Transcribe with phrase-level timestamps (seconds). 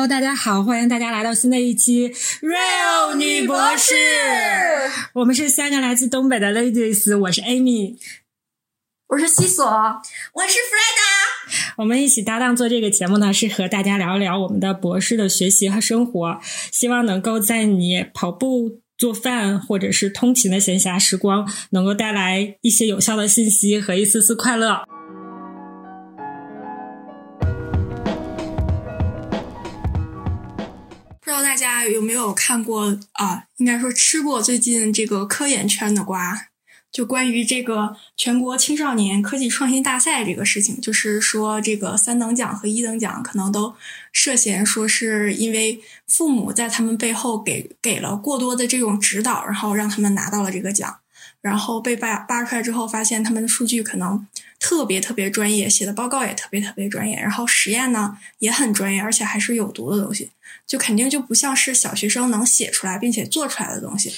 [0.00, 2.08] Hello，大家好，欢迎大家来到新的一期
[2.40, 3.92] Real 女博士。
[5.12, 7.98] 我们是三个来自东北的 ladies，我是 Amy，
[9.08, 11.74] 我是西索，我是 Freda。
[11.76, 16.40] 我们一起搭档做这个节目呢，是和大家聊一聊我们的博士的学习和生活，
[16.72, 24.82] 希望能够在你跑步、做饭或者是通勤的闲暇时光，能够带来一些有效的信息和一丝丝快乐。
[31.50, 33.46] 大家有没有看过啊？
[33.56, 36.46] 应该说吃过最近这个科研圈的瓜，
[36.92, 43.74] 就关于这个全国青少年科技创新大赛这个事情，就是说这个三等奖和一等奖可能都
[44.12, 50.99] 涉嫌说是因为父母在他们背后给给了过多的这种指导，然后让他们拿到了这个奖，
[51.40, 54.26] 然后被扒扒出来之后，发现他们的数据可能
[54.58, 60.30] 特别特别专业，写的报告也特别特别专业，然后实验呢也很专业，而且还是有毒的东西。
[60.66, 64.12] 就肯定就不像是小学生能写出来并且做出来的东西。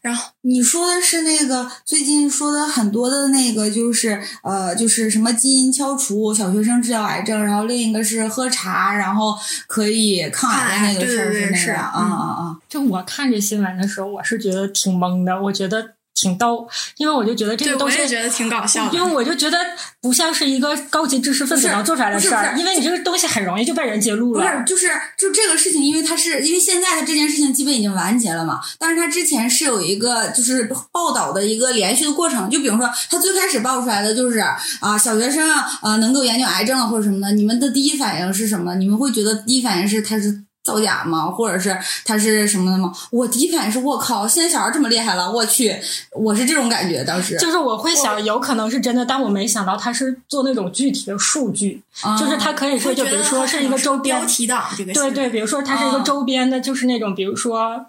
[0.00, 12.58] 然后 你说的是那个最近说的很多的那个，就是呃，就是什么基因敲除，小学生治疗癌症，然后另一个是喝茶，然后可以抗癌的那个事儿是那个啊啊啊！
[12.68, 15.97] 就我看这新闻的时候，我是觉得挺懵的，我觉得。
[16.20, 16.66] 挺逗，
[16.96, 18.90] 因为我就觉得这个东西，我也觉得挺搞笑。
[18.92, 19.56] 因为我就觉得
[20.00, 24.40] 不像是一个高级知识分子能做出来的事儿，因为你这个东西很容易就被人揭露了。
[24.40, 38.74] 不是，就是就这个事情，因为它是因为现在的这件事情基本已经完结了嘛，但是它之前是有一个就是报道的一个连续的过程，就比如说他最开始爆出来的就是啊小学生啊能够研究癌症或者什么的，你们的第一反应是什么？
[38.74, 40.47] 你们会觉得第一反应是他是。
[40.68, 41.26] 造假吗？
[41.30, 42.92] 或者是他是什么的吗？
[43.10, 45.74] 我第一反应是我靠，现在小孩这么厉害了，我去，
[46.12, 47.02] 我是这种感觉。
[47.02, 51.82] 当时就是我会想，有可能是真的，但我没想到他是做那种具体的数据，
[52.20, 57.86] 就是他可以说，就比如说是一个周边标题党这个，对对，比如说它是一个周边的，就是那种，比如说。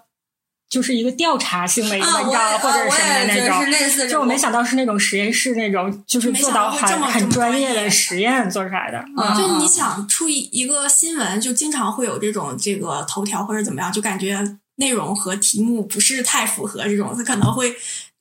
[0.70, 9.04] 就是一个调查性的一个文章，或者什么的那种，就我没想到是那种实验室那种，就是做到很很专业的实验做出来的。
[9.36, 14.38] 就你想出一一个新闻，就经常会有这种这个头条或者怎么样，就感觉
[14.76, 17.74] 内容和题目不是太符合这种，他可能会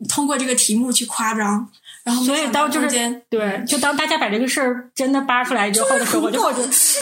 [0.09, 1.70] 通过这个题目去夸张。
[2.04, 2.90] 然后所以当就是
[3.30, 6.62] 对，就当大家把这个事儿真的扒出来之后的时候，我就 我就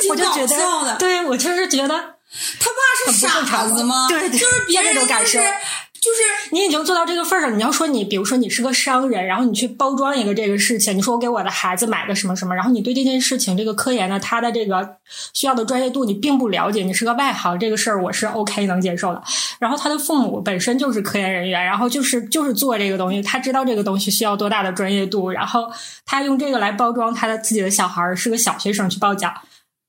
[0.09, 0.45] 我就觉
[0.83, 2.16] 得，对我就是觉得。
[2.59, 4.07] 他爸是傻子吗？
[4.09, 7.57] 对，就是别人那种感受，就是你已经做到这个份儿上。
[7.57, 14.97] 你要说你，比如说你是个商人，然后你去包装一个这个事情，你说我给我的孩子买个什么什么，然后你对这件事情这个科研的他的这个
[15.33, 19.23] 需要的专业度你并不了解，你是个外行，这个事儿我是 OK 能接受的。
[19.59, 25.71] 然后他的父母本身就是科研人员，然后就是就是做这个东西，他知道这个东西需要多大的专业度，然后
[26.05, 29.33] 他用这个来包装他的自己的小孩是个小学生去报奖。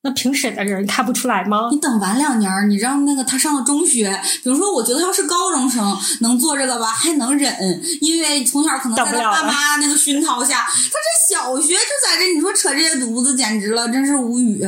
[0.03, 1.69] 那评审的人看不出来吗？
[1.73, 4.09] 你等晚两年，你让那个他上了中学，
[4.45, 14.65] 比如说，我觉得要是高中生能做这个吧，还能忍，因为从小可能在他爸妈那个熏陶下，他这小学就在这，你说扯这些犊子，简直了，真是无语。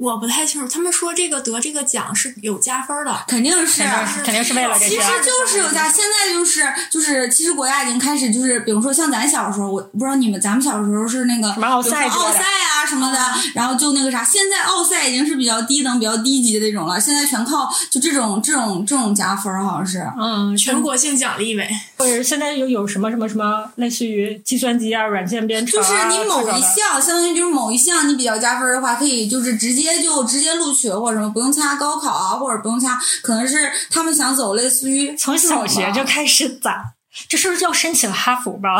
[0.00, 3.82] 我不太清楚，他们说这个得这个奖是有加分的，肯定是，
[4.24, 13.18] 肯定是为了这其实就是有加，现在就是就是，其实国家已经开始就是，比如说像咱小时候，我不知道你们，咱们小时候是那个什么奥赛奥赛啊什么的，
[13.54, 21.68] 然后就那个啥，现在奥赛已经是比较低等、比较低级的那种了，现在全靠就这种这种这种加分，好像是，嗯，全国性奖励呗，
[21.98, 29.89] 或者现在有有什么什么什么，类似于计算机啊、软件编程啊，就是你某一项，相当于就是某一项你比较加分的话，可以就是直接。
[29.98, 36.92] 就直接录取了或者什么，不用参加高考啊，或者不用参加，可能是他们想走类似于从小学就开始攒，
[37.28, 38.78] 这是不是要申请哈佛吧？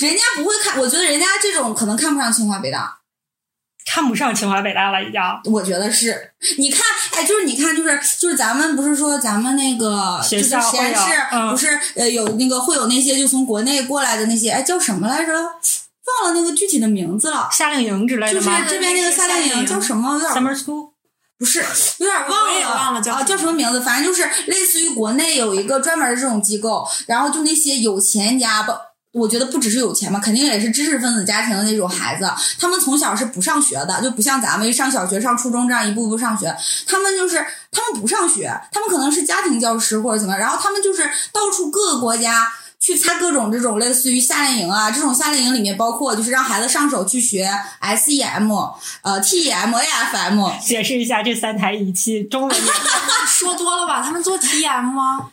[0.00, 2.98] 人家不会看，我觉得人家这种可能看不上清华北大，
[3.86, 5.20] 看不上清华北大了已经。
[5.52, 6.82] 我觉得是，你看，
[7.12, 11.02] 哎，就是你看，就是就是咱们不是说咱们那个学校实验室
[11.50, 15.32] 不是呃有那个会有那些就从国内过来的那些，哎叫什么来着？
[16.22, 18.58] 忘了那个具体的名字了，夏令营之类的吗？
[18.60, 20.14] 就是这边那个夏令营叫什么？
[20.14, 20.90] 有点 summer school，
[21.38, 21.60] 不是，
[21.98, 23.80] 有点忘了，忘了叫啊，叫什么名字？
[23.80, 28.78] 反正就是类似于国内有一个专门的这种机构，然后就那些有钱家吧，
[29.12, 36.56] 我觉得不只是有钱嘛，肯定也是知识分子家庭的那种孩子，他们从小是不上学的，就不像咱们上小学、上初中这样一步步上学，
[36.86, 37.36] 他们就是
[37.70, 41.02] 他们不上学，他们可能是家庭教师或者怎么，然后他们就是
[41.32, 42.52] 到处各个国家。
[42.80, 48.72] 去参各种这种类似于夏令营啊，这种夏令营里面包括就是让孩子上手去学 SEM，
[49.02, 50.58] 呃 TEM，AFM。
[50.64, 52.56] 解释一下这三台仪器中文。
[53.26, 54.02] 说多了吧？
[54.02, 55.30] 他们做 TM 吗？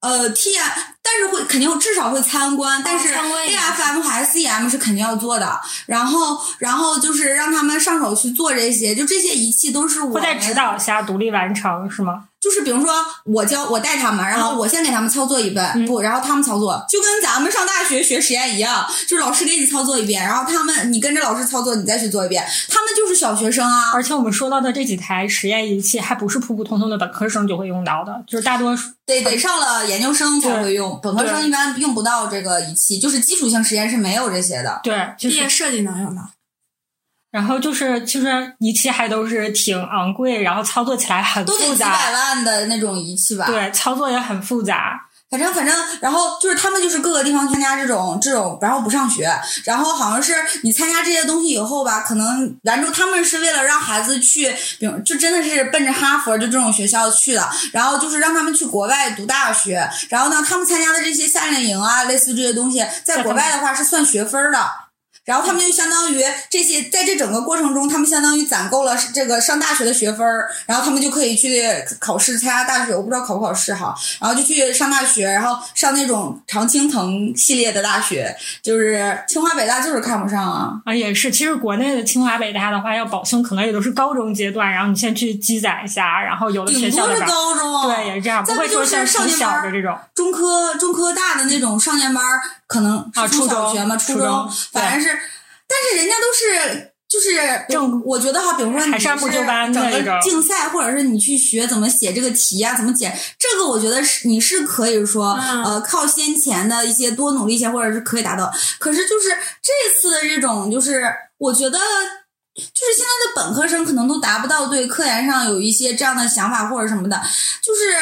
[0.00, 0.70] 呃，TM，
[1.02, 5.58] 但是是会肯定至少会参观，但是 AFM 和 SEM 是肯定要做的。
[5.86, 12.24] 然后，然后就是让他们上手去做这些，就这些仪器都是我在指导下独立完成是吗？
[12.44, 12.92] 就是比如说
[13.24, 23.92] 我教我带他们，然后我先给他们操作一遍，嗯不，然后他们操作，就跟咱们上大学学实验一样，就是老师给你操作一遍，然后他们你跟着老师操作，你再去做一遍，他们就是小学生啊。
[23.94, 34.80] 而且我们说到的这几台实验仪器，还不是普普通通的本科生就会用到的，就是大多数得得上了研究生才会用，本科生一般用不到这个仪器，就是基础性实验是没有这些的。
[34.82, 36.22] 对，就是毕业设计能用到。
[37.34, 45.00] 然后就是其实仪器还都是挺昂贵，然后操作起来很都得复几百杂，万的那种仪器吧？，对，操作也很复杂。
[45.28, 49.28] 反正反正，然后就是他们就是各个地方参加这种这种，然后不上学，
[49.64, 50.32] 然后好像是
[50.62, 64.83] 你参加这些东西以后吧，可能兰州他们是为了让孩子去，比如就真的是奔着哈佛就这种学校去的，然后就是让他们去国外读大学，然后呢，他们参加的这些夏令营啊，类似这些东西，在国外的话是算学分儿的。
[65.24, 71.64] 然后他们就相当于这些，在这整个过程中，他们相当于攒够了这个上大学的学分儿，然后他们就可以去
[71.98, 72.94] 考试参加大学。
[72.94, 80.72] 我不知道考不考试哈，然后就去上大学，然后上那种常青藤系列的大学，就是清华北大就是看不上啊。
[80.84, 81.30] 啊，也是。
[81.30, 89.98] 其实国内的清华北大的话，要保送可能也都是高中阶段，然后你先去积攒一下，然后有的学校的吧，高中，啊对，也是这样，不再会说就是像挺少年班的这种。
[90.14, 92.40] 中科中科大的那种少年班儿，
[92.74, 95.08] 可能是啊初中小学嘛，初初中反正是，
[95.68, 96.90] 但是人家都是。
[97.06, 97.30] 就是
[97.68, 108.52] 正我觉得哈，比如说你还是整个竞赛，或者是你去学怎么写这个题啊，怎么解，这个我觉得是你是可以说、嗯呃靠先前的一些多努力一些，或者是可以达到。
[108.80, 109.28] 可是就是
[109.62, 111.04] 这次的这种，就是
[111.38, 117.22] 我觉得就是现在的本科生可能都达不到对科研上有一些这样的想法或者什么的，
[117.62, 117.92] 就是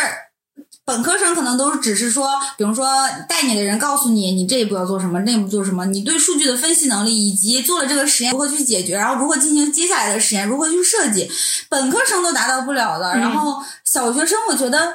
[0.84, 2.87] 本科生可能都只是说，比如说
[3.29, 11.31] 带你的人告诉你，你这一步要做什么，那一步做什么，你对数据的分析能力以及做了这个实验如何去解决，然后如何进行接下来的实验，如何去设计，
[11.69, 13.12] 本科生都达到不了的。
[13.12, 14.93] 嗯然后小学生，我觉得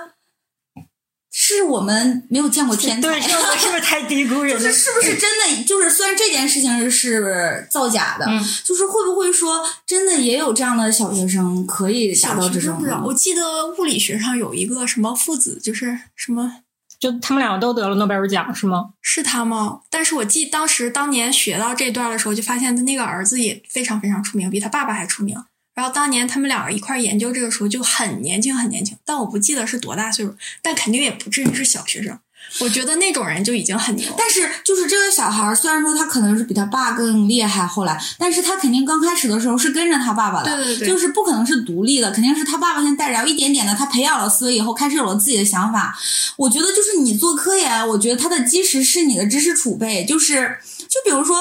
[1.40, 3.08] 是我们没有见过天才。
[3.08, 4.60] 对，这个是不是太低估人了？
[4.60, 5.64] 就是是不是真的？
[5.66, 16.52] 就是虽然这件事情是造假的，嗯就是会不会说真的也有这样的小学生可以达到这种我记得物理学上有一个什么父子，就是什么
[17.00, 18.86] 就他们两个都得了诺贝尔奖是吗？
[19.04, 19.82] 是他吗？
[19.92, 25.38] 但是我记当时当年学到这段的时候，就发现他那个儿子也非常非常出名，比他爸爸还出名。
[25.78, 32.18] 然后当年他们两个一块儿研究这个时候就很年轻很年轻，但我不记得是多大岁数，但肯定也不至于是小学生。
[32.62, 34.12] 我觉得那种人就已经很牛。
[34.18, 45.96] 但是就是这个小孩儿，虽然说他可能是比他爸更厉害，后来，但是他肯定刚开始的时候是跟着他爸爸的，对对对就是不可能是独立的，肯定是他爸爸先带着，然后一点点的他培养了思维以后，开始有了自己的想法。
[46.38, 50.58] 我觉得就是你做科研，我觉得他的基石是你的知识储备，就是
[50.90, 51.38] 就比如说。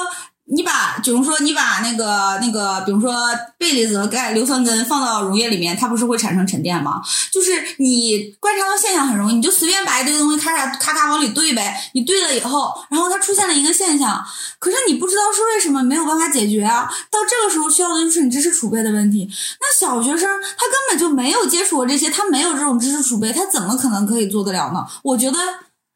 [0.49, 3.13] 你把，比如说你把那个那个，比如说
[3.59, 7.01] 钡离子和钙硫酸根放到溶液里面，它不是会产生沉淀吗？
[7.31, 11.75] 就是你观察到现象很容易，你就随便把一堆东西咔嚓咔咔往里兑呗。
[11.93, 14.23] 你兑了以后，然后它出现了一个现象，
[14.57, 16.89] 可是你不知道是为什么，没有办法解决啊。
[17.11, 19.29] 到这个时候需要的就是你知识储备的问题。
[19.59, 24.85] 那小学生他根本就没有接触过这些，他没有这种知识储备，他怎么可能可以做得了呢？
[25.03, 25.37] 我觉得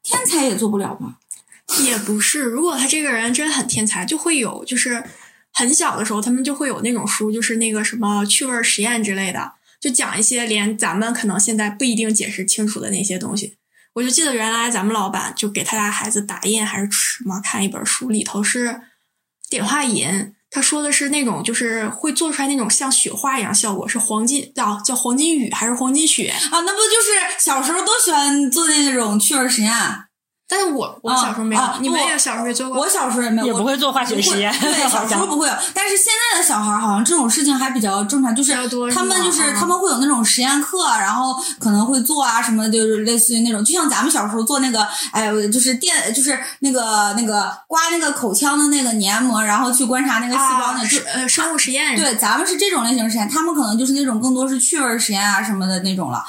[0.02, 1.14] 天才也做不了吧。
[1.80, 5.02] 也不是，如果他这个人真很天才，就会有就是
[5.52, 13.56] 很小的时候，他们就会有那种书，就是那个什么趣味实验之类的，就讲一些连咱们可能现在不一定解释清楚的那些东西。
[13.94, 18.80] 我就记得原来咱们老板就给他家孩子打印还是什么看一本书，里头是
[19.50, 26.28] 碘化银，他说的是那种就是会做出来那种像雪花一样效果，是黄金叫叫黄金雨还是黄金雪？
[26.28, 29.72] 啊，那不就是小时候都喜欢做那种趣味实验？
[30.48, 32.80] 但是我我小时候没有，啊我你们也小时候也做过？
[32.80, 38.52] 我小时候也没有，也我不会做化学实验， 对，小时候不会有，但是现在的小孩儿好像这种事情还比较正常，就是
[38.92, 51.96] 他们就是他们会有那种实验课，然后可能会做啊什么，就是类似于那种，就像咱们小时候做那个，哎，就是电，就是那个那个刮那个口腔的那个黏膜，然后去观察那个细胞，那啊，就是呃生物实验。
[51.96, 56.22] 对，咱们是这种类型实验，他们可能就是那种更多是趣味实验啊什么的那种了。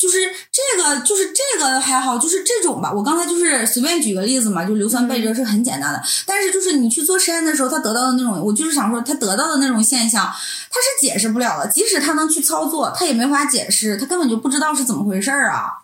[0.00, 0.18] 就是
[0.50, 2.90] 这个，就是这个还好，就是这种吧。
[2.90, 6.02] 我刚才就是随便举个例子嘛，就硫酸钡这是很简单的。
[6.24, 11.70] 但是就是你去做实验的时候，他得到的那种，我就是想说，他得到的那种现象，他是解释不了的。
[11.70, 15.82] 即使他能去操作，他也没法解释，他根本就不知道是怎么回事儿啊。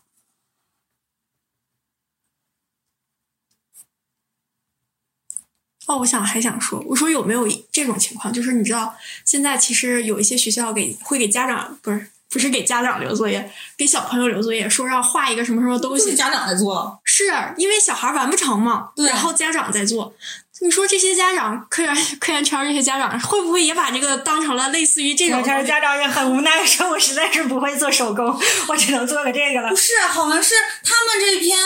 [5.87, 8.33] 哦，我想还想说，我说有没有这种情况？
[8.33, 8.97] 就是你知道，
[9.27, 17.25] 现在其实有一些学校给会给家长不是不是给家长留作业，给小朋友留作业，说让画一个什么什么东西，是家长在做，是
[17.57, 20.15] 因为小孩完不成嘛，对然后家长在做。
[20.61, 25.47] 你说这些家长，科研科研圈这些家长会不会也把这个当成了类似于这种我？
[25.47, 28.27] 这家长也很无奈，说我实在是不会做手工，
[28.69, 29.77] 我只能做个这个了不。
[29.77, 31.59] 是，好像是他们这篇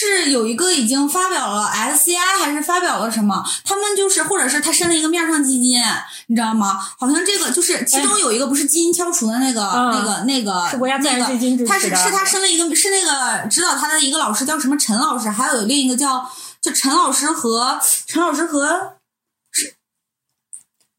[0.00, 3.44] 是有一个已经发表了 SCI 还是发表了什么？
[3.64, 5.82] 他们就是或者是他申了一个面上基金，
[6.28, 6.78] 你知道吗？
[6.96, 11.26] 好像这个就是其中有一个不是基因敲除的那个、嗯那个那个是国家自然那
[11.56, 16.24] 个他是是他申了一个是那个指导他的一个老师叫什么陈老师，还有另一个叫
[16.60, 18.97] 就陈老师和陈老师和是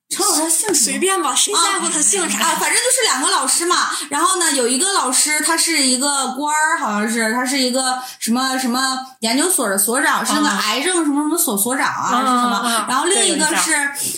[0.10, 0.74] 陈老师他姓？
[0.74, 2.40] 随便吧，谁在乎他姓啥？
[2.40, 3.76] 啊，反正就是两个老师嘛。
[4.10, 12.86] 然后呢，有一个老师他是一个官儿，好像是他是一个什么什么研究所的所长，是那个啊癌症什么什么所所长啊，啊是什么？
[12.90, 13.72] 然后另一个是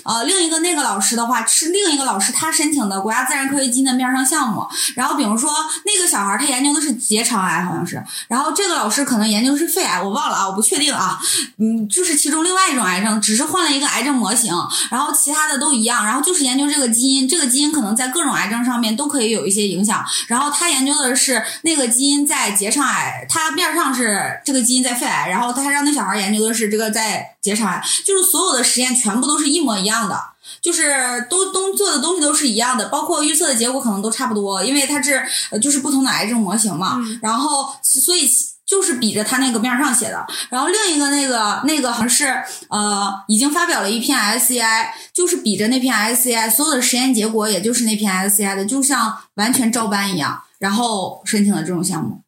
[0.05, 4.65] 呃，另一个那个老师的话是另一个老师他申请的国家自然科学基金的面上项目。
[4.95, 5.53] 然后比如说
[5.85, 11.19] 那个小孩儿他研究的是结肠癌，好像是，然后这个老师可能研究的是肺癌，我忘了啊，我不确定啊。
[11.59, 14.53] 嗯，就是其中另外一种癌症，只是换了一个癌症模型，
[14.89, 20.03] 然后其他的都一样，然后就是研究这个基因，这个基因可能在各种癌症上面都可以有一些影响。
[20.27, 30.19] 然后他研究的是那个基因在结肠癌，他面上是这个基因在肺癌，然后他让那小孩研究的是这个在结肠癌，就是所有的实验全部都是一模一样的。
[30.59, 36.97] 就是都都做的东西都是一样的，包括预测的结果可能都差不多，因为它是呃就是不同的癌症模型嘛。
[36.99, 38.29] 嗯然后所以
[38.71, 40.25] 就是比着他那个面上写的。
[40.49, 52.21] 然后另一个那个那个好像是呃已经发表了一篇 SCI，就是比着那篇 SCI 所有的实验结果，也就是那篇 SCI 的，就像完全照搬一样，然后申请了这种项目。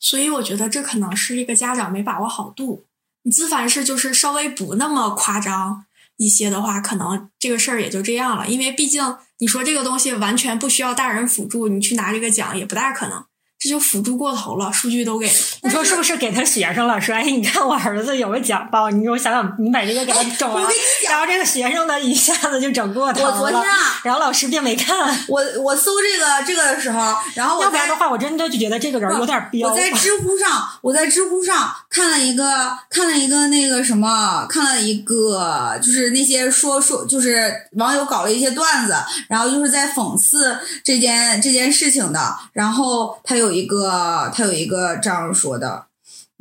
[0.00, 2.86] 所以我觉得这可能是一个家长没把握好度。
[3.24, 5.84] 你自凡是就是稍微不那么夸张
[6.16, 8.48] 一些的话，可能这个事儿也就这样了。
[8.48, 13.22] 因为毕竟你说这个东西完全不需要大人辅助，你去拿这个奖也不大可能。
[13.62, 15.32] 这就辅助过头了，数据都给了。
[15.62, 17.00] 你说是不是给他学生了？
[17.00, 20.66] 说哎，你看我儿子有个奖报，你说我想想，你把这个给他整完
[21.08, 29.68] 然后这个学生呢一下子就整过头我昨天了，啊，然后老师并没看，我我搜这个这个的时候，然后要不然的话，我真的就觉得这个人有点彪。
[29.68, 38.96] 我在知乎上，我在知乎上看了一个看了一个那个什么，看了一个就是那些说说就是网友搞了一些段子，
[39.28, 42.36] 然后就是在讽刺这件这件事情的。
[42.52, 45.86] 然后他有一个他有一个这样说的，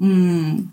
[0.01, 0.69] 嗯，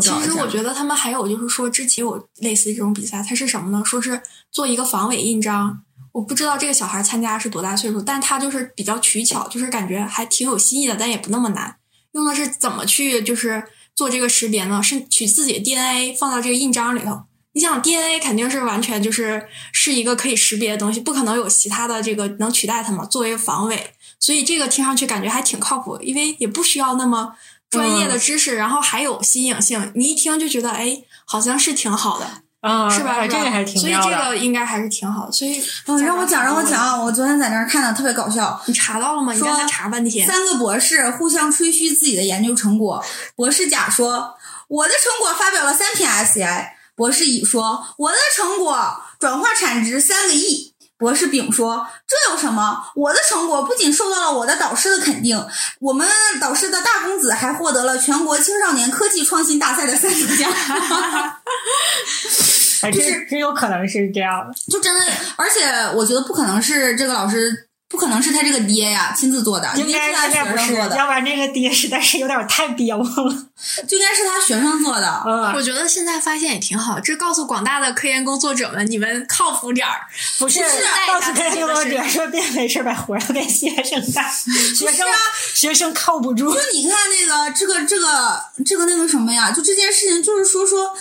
[0.00, 3.84] 其，实我觉得他们还有就是说，之前有类似这种比赛，它是什么呢？
[3.84, 5.82] 说是做一个防伪印章。
[6.12, 11.76] 我不知道这个小孩参加是多大岁数，但他就是比较取巧，就是感觉还挺有新意的，但也不那么难。
[12.12, 13.62] 用的是怎么去就是
[13.94, 14.82] 做这个识别呢？
[14.82, 17.22] 是取自己的 DNA 放到这个印章里头。
[17.52, 23.94] 你想 DNA 肯定是完全就是是一个可以识别的东西，不可能有其他的这个能取代它嘛，作为防伪。
[24.20, 27.34] 所以这个听上去感觉还挺靠谱，因为也不需要那么
[27.70, 32.26] 专业的知识，然后还有新颖性，你一听就觉得哎，好像是挺好的，
[32.60, 33.12] 啊，是吧？
[33.12, 33.92] 哎是吧这个还挺所以。
[33.92, 35.32] 这个应该还是挺好的。
[35.32, 39.32] 所以嗯，让我讲让我讲，我昨天在那儿看的特别搞笑，你查到了吗？
[39.32, 40.26] 你说让他查半天。
[40.26, 43.04] 三个博士互相吹嘘自己的研究成果。
[43.36, 44.34] 博士甲说
[44.68, 52.90] ：“我的成果发表了三篇 SCI。”博士乙说：“我的成果转化产值三个亿。”博士丙说：“这有什么？
[52.96, 55.46] 我的成果不仅受到了我的导师的肯定，
[55.78, 56.06] 我们
[56.40, 60.52] 导师的大公子还获得了全国青少年科技创新大赛的三等奖。
[62.82, 64.54] 哎，这真有可能是这样的。
[64.70, 65.64] 就真的，而且
[65.94, 73.04] 我觉得不可能是这个老师，不可能是他这个爹呀亲自做的，应该是他应该不是，学生做的，要不然这个爹实在是有点太彪了。
[73.88, 75.22] 就应该是他学生做的。
[75.26, 80.02] 嗯，我觉得现在发现也挺好，这告诉广大的科研工作者们，你们靠谱点儿。
[80.38, 85.06] 不是不是告诉科研工作者说别没事把活儿给学生干， 学生
[85.54, 86.52] 学生靠不住。
[86.52, 90.94] 就你看那个这个这个这个那个什么呀，就这件事情，就是说说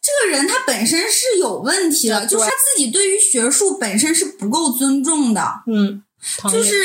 [0.00, 6.02] 这个人他本身是有问题的，就是他自己对于学术本身是不够尊重的，嗯，
[6.50, 6.84] 就是。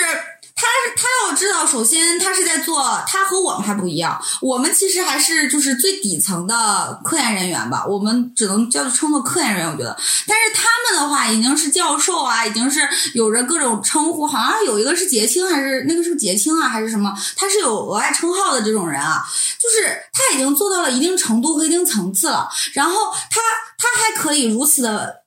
[0.57, 0.65] 他
[0.95, 4.17] 他要知道，首先他是在做，他和我们还不一样。
[4.39, 9.69] 我们其实还是就是最底层的科研人员吧，我们只能叫称作科研人员。
[9.69, 17.13] 我觉得，但是他们的话已经是教授啊，已经是有着各种称呼，好像有一个是杰青还是那个是杰青啊，还是什么？
[17.35, 19.21] 他是有额外称号的这种人啊，
[19.59, 23.41] 就是他已经做到了一定程度和一定层次了，然后他
[23.77, 25.24] 他还可以如此的。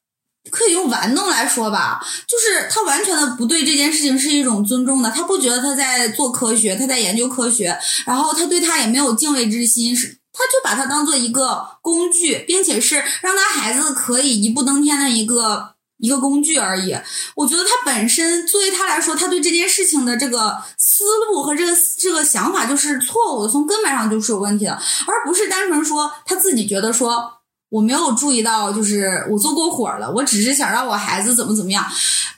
[0.50, 16.96] 可以用玩弄来说吧，就是他完全的不对这件事情是一种尊重的，他不觉得他在做科学，他在研究科学，然后他对他也没有敬畏之心，是他就把它当做一个工具，并且是让他孩子可以一步登天的一个一个工具而已。
[17.34, 27.37] 我觉得他本身作为他来说，他对这件事情的这个思路和这个这个想法就是错误的，从根本上就是有问题的，而不是单纯说他自己觉得说
[27.70, 31.84] 我没有注意到，就是我做过火了，我只是想让我孩子怎么怎么样，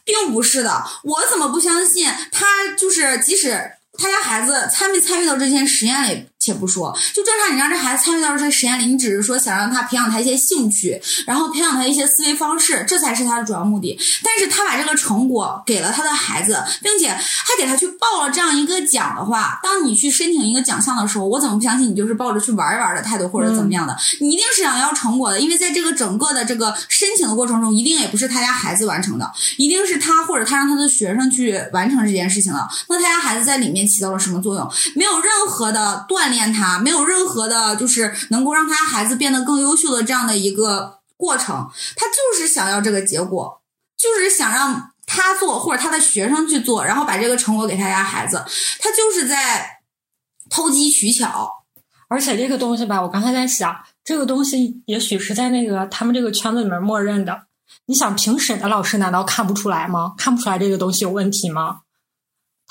[0.05, 0.85] 并不是的。
[1.05, 2.47] 我怎么不相信他
[2.77, 6.27] 就是即使他家孩子参没参与到这件实验里？
[6.41, 14.01] 且不说，就正常，你让这孩子参与到这个实验里，你只是说想让他培养他一些兴趣，然后培养他一些思维方式，这才是他的主要目的。
[14.25, 23.95] 但是他把这个成果给了他的孩子，并且还给他去报了这样一个奖的话，当你去申请一个奖项的时候，我怎么不相信你就是抱着去玩一玩的态度或者怎么样的？
[24.21, 32.67] 你一定是想要成果的，因为在这个整个的这个申请的过程中，一定也不是他家孩子完成的，一定是他或者他让他的学生去完成这件事情的。
[32.89, 34.73] 那他家孩子在里面起到了什么作用？
[34.95, 36.41] 没有任何的锻炼。
[36.41, 43.61] 练他没有任何的，就是能够让他孩子变得更优秀的这样的一个过程，他就是想要这个结果，
[43.95, 48.43] 就是想让他做或者他的学生去做，然后把这个成果给他家孩子，
[48.79, 49.81] 他就是在
[50.49, 51.51] 偷机取巧。
[52.09, 57.43] 而且这个东西吧，我刚才在想，这个东西也许是在那个他们这个圈子里面默认的。
[57.85, 60.15] 你想评审的老师难道看不出来吗？
[60.17, 61.81] 看不出来这个东西有问题吗？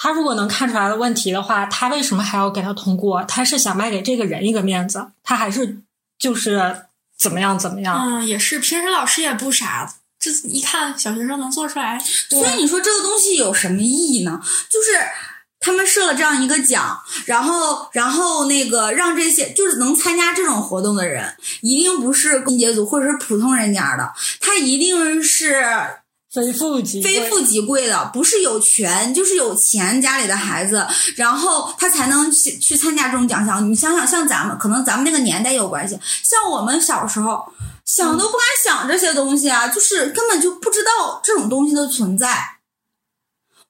[0.02, 3.22] 他如果能看出来的问题的话，他为什么还要给他通过？
[3.26, 5.80] 他是想卖给这个人一个面子，他还是
[6.18, 6.84] 就是
[7.18, 7.98] 怎么样怎么样？
[8.00, 14.40] 嗯，也是，平时老师也不傻，这一看小学生能做出来，所以你说这个东西有什么意义呢？
[14.70, 14.98] 就是
[15.60, 25.62] 他们设了这样一个奖，然后然后那个让这些就是能参加这种活动的人，一定不是工阶组或者是普通人家的，他一定是。
[26.32, 33.68] 非富即非富即贵的，不是有权就是有钱家里的孩子，然后他才能去去参加这种奖项。
[33.70, 36.00] 你想想，像咱们，可能咱们那个年代有关系。
[36.24, 37.52] 像我们小时候，
[37.84, 42.60] 想都不敢想这些东西啊，就是根本就不知道这种东西的存在。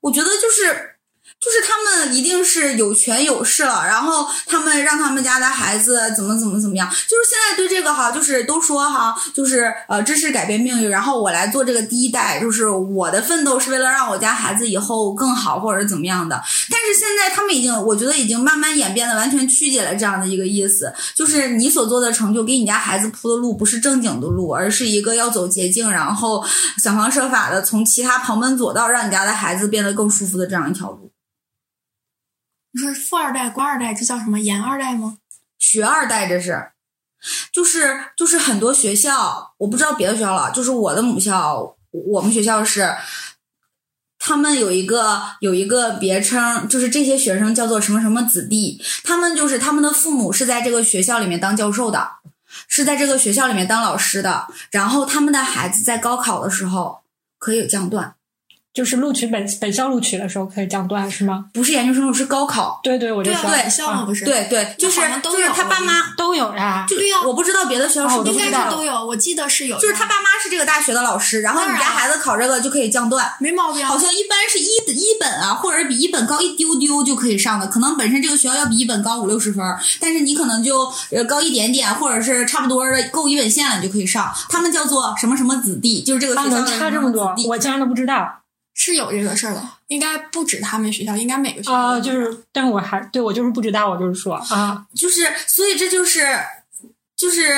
[0.01, 0.98] 我觉得就是。
[1.39, 6.89] 就是他们一定是有权有势了，然后他们让他们家的孩子怎么怎么怎么样。
[6.89, 10.89] 就是现在对这个哈，就是都说哈，就是呃，知识改变命运。
[10.89, 16.41] 然后我来做这个第一代，就是我的奋斗是为了让我家孩子以后更好，或者怎么样的。
[16.69, 26.43] 但是现在他们已经，我觉得已经慢慢演变的完全曲解了这样的一个意思，就是你所做的成就，给你家孩子铺的路不是正经的路，而是一个要走捷径，然后
[26.77, 31.09] 想方设法的从其他旁门左道让你家的孩子变得更舒服的这样一条路。
[32.71, 35.17] 你说富二代、官二代，这叫什么严二代吗？
[35.57, 36.71] 学二代，这是，
[37.51, 42.95] 就是就是很多学校，我不知道别的学校了，就是我的母校，我们学校是，
[44.19, 52.11] 他们有一个有一个别称，就是这些学生叫做什么什么子弟，他们就是他们的父母是在这个学校里面当教授的，
[52.67, 56.99] 是在这个学校里面当老师的，然后他们的孩子在高考的时候
[57.39, 58.15] 可以有降段。
[58.79, 61.47] 就是录取本本校录取的时候可以降段是吗？
[61.51, 62.79] 不是研究生录，是高考。
[62.81, 64.05] 对对，我就说对校吗？
[64.05, 66.85] 不是，对对，就是就是他爸妈都有呀。
[66.87, 69.77] 对呀，我不知道别的学校是不应该是都有，我记得是有。
[69.77, 73.85] 就是他爸妈是这个大学的老师，然后你家孩子考这个就可以降段，没毛病。
[73.85, 74.63] 好像一般是一
[74.95, 79.61] 一本啊，或者是比一本高一丢丢就可以上的，可能本身这个学校要比一本高五六十分，
[79.99, 84.33] 但是你可能就呃高一点点，或者是差不多的够一本线了，你就可以上。
[84.47, 88.38] 他们叫做什么什么子弟，就是这个学校差这么多，我竟然都不知道。
[88.81, 96.25] 是有这个事儿的，应该不止他们学校，应该每个学校啊，就是，但我还对我就是不知道，我就是说啊，就是，所以这就是，
[97.17, 97.53] 就是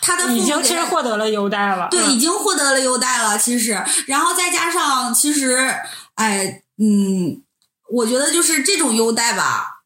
[0.00, 5.74] 他的已经其实获得了优待了，对，已经获得了优待了，其实，然后再加上，其实，
[6.14, 7.42] 哎，嗯，
[7.92, 9.82] 我觉得就是这种优待吧，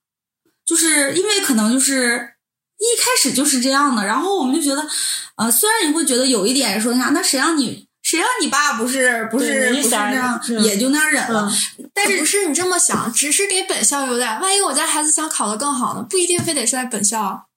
[0.64, 2.35] 就是因为可能就是
[2.79, 4.88] 一开始就是这样的，然后我们就觉得，
[5.35, 7.86] 呃，虽然你会觉得有一点说啥，那谁让你。
[8.07, 11.51] 谁让你爸不是不是不是那样，也就那样忍了。
[11.92, 14.38] 但是不是你这么想，只是给本校优待。
[14.38, 16.07] 万一我家孩子想考的更好呢？
[16.09, 17.49] 不一定非得是在本校。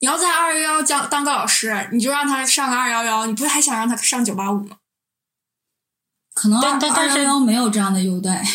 [0.00, 4.76] 你要在二幺幺当当个老师，你就让他上个二幺幺，你不是还想让他上九八五吗？
[6.34, 8.46] 可能二二幺幺没有这样的优待。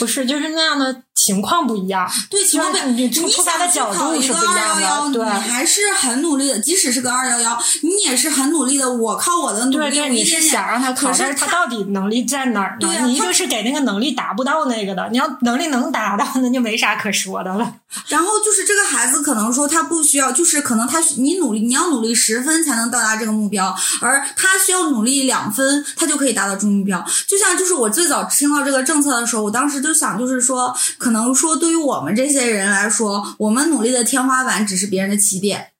[0.00, 2.06] 不是，就是那样的情况不一样。
[2.28, 5.18] 对，情况不，你出发的角度是不一样的。
[5.18, 8.92] 对，你还是很努力的，即使是个二幺幺，你也是很努力的。
[8.92, 12.88] 我靠我的努力，你是想让他考，但是他到底能力在哪儿呢？
[13.06, 17.74] 你一个是给那个能力达不到那个的，你要能力能达到，那就没啥可说的了。
[18.08, 27.02] 然后就是这个孩子可能说他不需要，就是可能他你努力，你要努力十分才能到达这个目标，而他需要努力两分，他就可以达到这个目标。
[27.28, 29.84] 就像就是我最早听到这个政策的时候，我当时。
[29.84, 35.70] 就想，就是说，可能能说，对于我们这些人来说，我们努力的天花板只是别人的起点。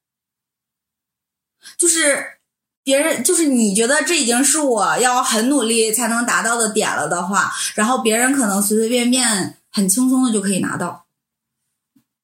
[1.77, 2.39] 就是
[2.83, 11.07] 别人就是你觉得这已经是我要很努力才能达到的点了的话，然后别人可能随随便便很轻松的就可以拿到，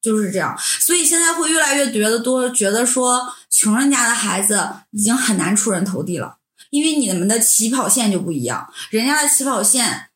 [0.02, 0.56] 就是这样。
[0.58, 6.36] 所以现在会越来越觉得多，觉得说穷人家的孩子已经很难出人头地了，
[6.68, 10.09] 因为你们的起跑线就不一样，人家的起跑线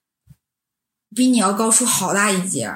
[1.14, 2.70] 比你要高出好大一截。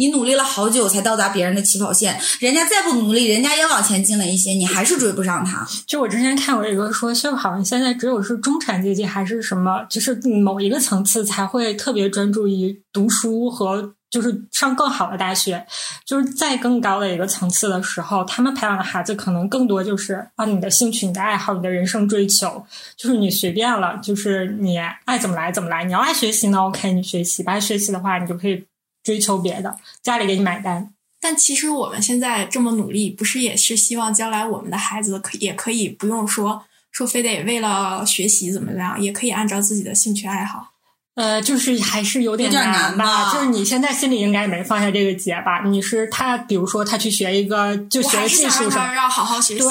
[0.00, 5.66] 你努力了好久才到达别人的起跑线，人家再不努力，人家也往前进了一些，你还是追不上他。
[5.88, 15.66] 就我之前看过一个说，就好像现在只有是中产阶级还是什么，就是某一个层次才会特别专注于读书和就是上更好的大学，
[16.04, 22.64] 就是在更高的一个层次的时候，他们培养的孩子可能更多就是啊你的兴趣、你的爱好、你的人生追求，
[22.96, 25.84] 就是你随便了，就是你爱怎么来怎么来。
[25.84, 28.64] 你要爱学习呢，OK，你学习；不爱学习的话，你就可以。
[29.04, 30.92] 追求别的，家里给你买单。
[31.18, 40.72] 但其实我们现在这么努力，不是也是希望将来我们的孩子可也可以不用说说非得为了学习怎么样，也可以按照自己的兴趣爱好。
[41.18, 43.32] 呃，就是还是有点难吧。
[43.34, 45.62] 就是你现在心里应该没放下这个结吧？
[45.66, 49.60] 你是他，比如说他去学一个，就学技术上，要好好学习。
[49.60, 49.68] 对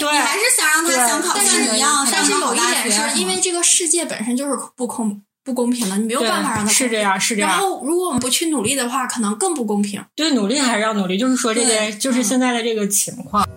[0.00, 5.22] 对，你还是想让他想考像你一样但是有一点是因为这个世界本身就是不公。
[5.44, 7.48] 不公平的，你没有办法让他是这样，是这样。
[7.48, 9.98] 然后，如果我们不去努力的话，可能更不公平。
[10.14, 13.48] 对，努力还是要努力，就是说这些，就是现在的这个情况。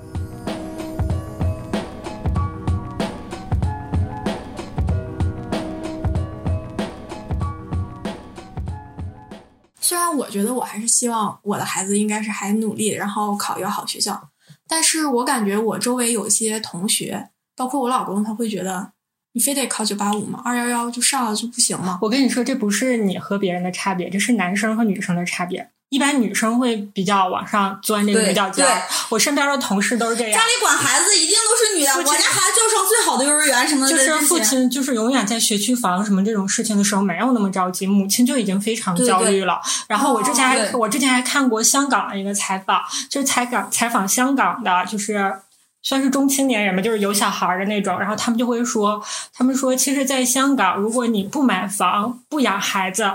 [9.91, 14.29] 虽然我觉得我还是希望我的孩子应该是还努力，然后考一个好学校，
[14.65, 17.27] 但是我感觉我周围有些同学，
[17.57, 18.93] 包括我老公，他会觉得。
[19.33, 20.41] 你非得考九八五吗？
[20.45, 21.99] 二幺幺就上了就不行吗？
[22.01, 25.69] 我跟你说，这不是你和别人的差别，这是男生和女生的差别。
[25.91, 28.65] 一般女生会比较往上钻这个女角尖。
[29.09, 30.31] 我身边的同事都是这样。
[30.31, 31.91] 家里管孩子一定都是女的。
[31.97, 33.91] 我家孩子就上最好的幼儿园什么的。
[33.91, 39.59] 就是父亲就是永远在学区房什么这种事情的时候没有那么着急，母亲就已经非常焦虑了。
[39.87, 45.35] 然后我之前还我之前还看过香港的一个采访，就是采访采访香港的，就是。
[45.83, 53.11] 算是中青年人吧，就是有小孩的那种，然后他们就会说，他们说，其实，在香港，如果你不买房、不养孩子，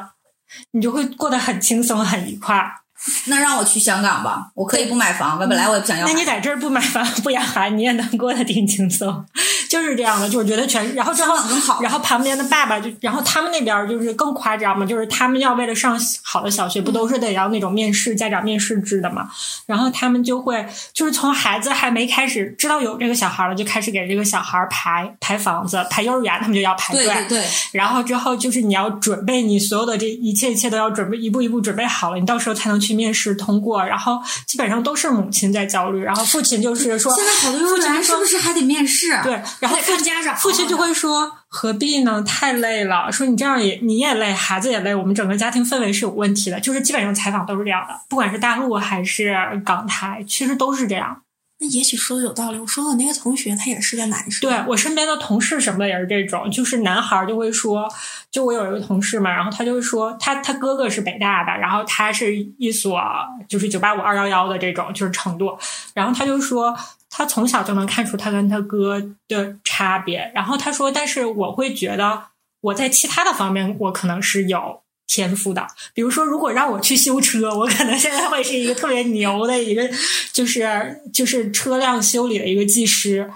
[0.73, 2.86] 你就会过得很轻松、很愉快。
[3.27, 6.07] 那让我去香港吧，我可以不买房，我本来我也不想要。
[6.07, 9.25] 那你在这儿不买房不养孩，你也能过得挺轻松，
[9.69, 10.29] 就是这样的。
[10.29, 11.37] 就是觉得全，然后之后，
[11.81, 19.29] 然后旁边的爸爸就，然后他们那边就是更夸张嘛，就是他们要为了上好的小学，不都是得要那种面试家长面试制的嘛？
[19.67, 27.05] 然后他们就会就是从孩子还没开始知道有这个小孩了，就开始给这个小孩排排房子、排幼儿园，他们就要排队。
[27.05, 27.45] 对对。
[27.73, 32.86] 然后之后就是你要准备你所有的这一切一切都要准备一步一步准备好了，你到时候才能去。
[32.95, 39.19] 面试通过，然后基本上都是母亲在焦虑，然后父亲就是说，现在好多幼儿园是不是还得面试？
[39.23, 42.23] 对，然后看家长，父亲就会说何必呢？
[42.23, 46.61] 太累了，说你这样也你也累，孩子也累，我们整个家庭氛围是有问题的。
[46.61, 51.23] 就是基本上采访都是这样的，不管是大陆还是港台，其实都是这样。
[51.59, 52.59] 那也许说的有道理。
[52.59, 54.49] 我说我那个同学，他也是个男生。
[54.49, 57.89] 对我身边的同事什么的也是这种，就是男孩就会说，
[58.31, 63.01] 就我有一个同事嘛，然后他就会说，他他哥哥是北大的，然后他是一所
[63.49, 65.59] 就是九八五二幺幺的这种就是程度，
[65.95, 66.77] 然后他就说，
[67.09, 72.25] 他从小就能看出他跟他哥的差别，然后他说，但是我会觉得
[72.61, 74.83] 我在其他的方面我可能是有。
[75.07, 79.89] 天赋的，比如说，如果让我去修车，我可能现在会是一个特别牛的一个，
[80.33, 83.31] 就是就是车辆修理的一个技师。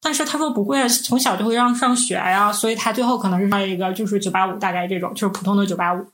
[0.00, 6.06] 但是他说不会，从小就会让上学呀，所以他最后可能是上一个就是九八五，大概这种就是普通的九八五。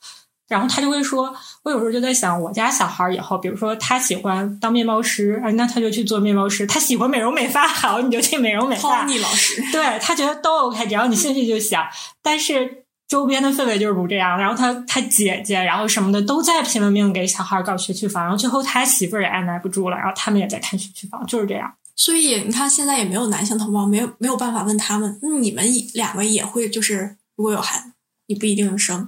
[0.48, 9.04] 然后他就会说，我有时候就在想，我家小孩以后，比如说他喜欢当面包师，那他就去做面包师；他喜欢美容美发，好，你就去美容美发。
[9.04, 11.78] 老师， 对他觉得都 OK，只要你兴趣就行。
[12.22, 12.81] 但是。
[13.12, 21.70] 周边的氛围就是不这样，然后他他姐姐，然后什么的都在拼了命给小孩搞学区房，然后最后他媳妇儿也按耐不住了，然后他们也在看学区房，就是这样。
[21.94, 27.92] 所以你看，现在也没有男性同胞，没有没有办法问他们，那你们两个也会就是如果有孩子，
[28.28, 29.06] 你不一定生。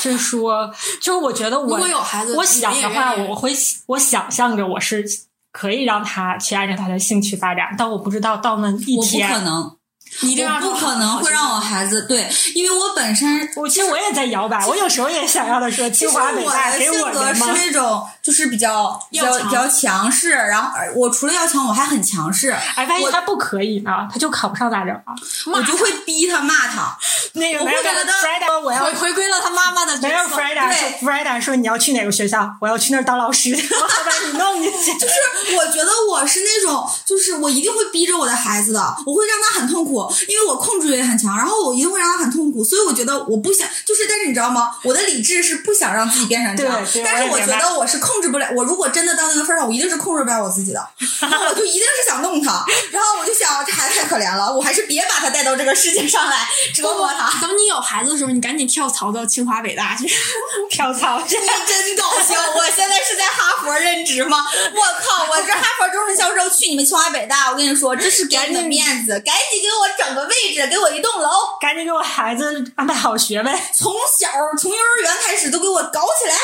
[0.00, 3.52] 就是说，就是我觉得我如果有孩子，我想的话，我会
[3.86, 5.04] 我想象着我是
[5.50, 9.76] 可以让他去按照他的兴趣发展，但我不知道到那一天，不可能。
[10.20, 22.50] 你不可能会让我孩子对，因为我本身，我其实我也在摇摆，我有时候也想要的说清华北大给我的是那种就是比较比较比较强势，然后我除了要强，我还很强势。
[22.50, 24.08] 哎，万一他不可以呢？
[24.12, 25.14] 他就考不上咋整啊？
[25.46, 26.96] 我就会逼他骂他，
[27.34, 30.20] 那个没有我会觉得，Frida，我要回回归了他妈妈的角没有。
[30.20, 32.54] Frida 说，Frida 说你要去哪个学校？
[32.60, 34.92] 我要去那儿当老师， 我好把你弄进去。
[34.98, 35.14] 就是
[35.56, 44.70] 我觉得我是那种，就是我一定会逼着我的孩子的，我会让他很痛苦，因为我控制欲也很强，然后我一定会让他很痛苦，所以我觉得我不想，就是但是你知道吗？
[44.84, 50.86] 我的理智是不想让自己变成这样但是我觉得我是控制不了，我如果真的到那个份儿上，我一定是控制不了我自己的，
[51.20, 57.40] 然 后我就一定是想弄他，然后我就想这孩子太可怜了，我还是别把他带到这个世界上来折磨他。
[57.40, 60.06] 等你有孩子的时候，你赶紧跳槽到清华北大去。
[60.70, 61.36] 跳槽去。
[61.42, 62.34] 你真搞笑！
[62.54, 64.38] 我现在是在哈佛任职吗？
[64.74, 65.24] 我靠！
[65.30, 71.28] 我这哈佛终身销售去你们清华北大，我跟你说，这是给你的面子，赶紧给我整个位置，给我一栋楼，
[71.60, 73.70] 赶紧给我孩子安排好学呗。
[73.74, 74.28] 从小
[74.58, 76.34] 从幼儿园开始都给我搞起来。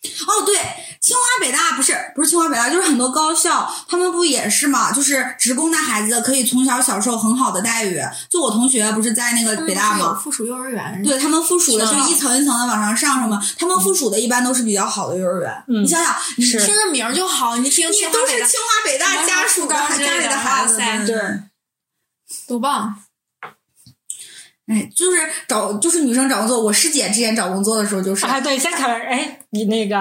[0.00, 0.54] 哦，对，
[1.00, 4.92] 清华北大不是不是清华北大，就是很多高校，他们不也是嘛？
[4.92, 8.00] 就是职工的孩子可以从小享受很好的待遇。
[8.30, 10.20] 就我同学不是在那个北大是有吗？
[10.22, 13.42] 附属幼儿园，对他们附属的，就一层一层的往上上，什么？
[13.58, 15.64] 他们附属的一般都是比较好的幼儿园。
[15.66, 21.42] 嗯你想想，你听着名儿就好，你听你清华北大都是清华北大家属的家里的孩子。
[22.46, 22.94] 多棒！
[24.68, 25.16] 哎，就是
[25.48, 26.60] 找，就是女生找工作。
[26.62, 29.96] 我师姐之前找工作的时候，就是啊，对，先看哎，你那个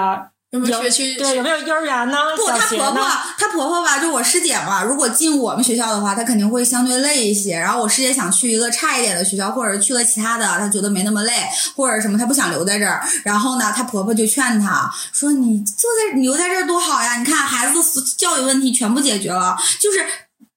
[0.51, 1.15] 有没有有学区？
[1.15, 2.17] 对有没有幼儿园呢？
[2.35, 3.03] 不，她婆婆？，
[3.37, 4.83] 她婆婆吧，就我师姐嘛。
[4.83, 7.57] 如果进我们学校的话，她肯定会相对累一些。
[7.57, 11.33] 然后我师姐想去一个差一点的学校，或者去个其他的，她觉得没那么累，
[11.75, 13.01] 或者什么，她不想留在这儿。
[13.23, 17.17] 然后呢，她婆婆就劝她说：“你坐在你留在这儿多好呀！
[17.17, 19.99] 你看孩子的教育问题全部解决了，就是。”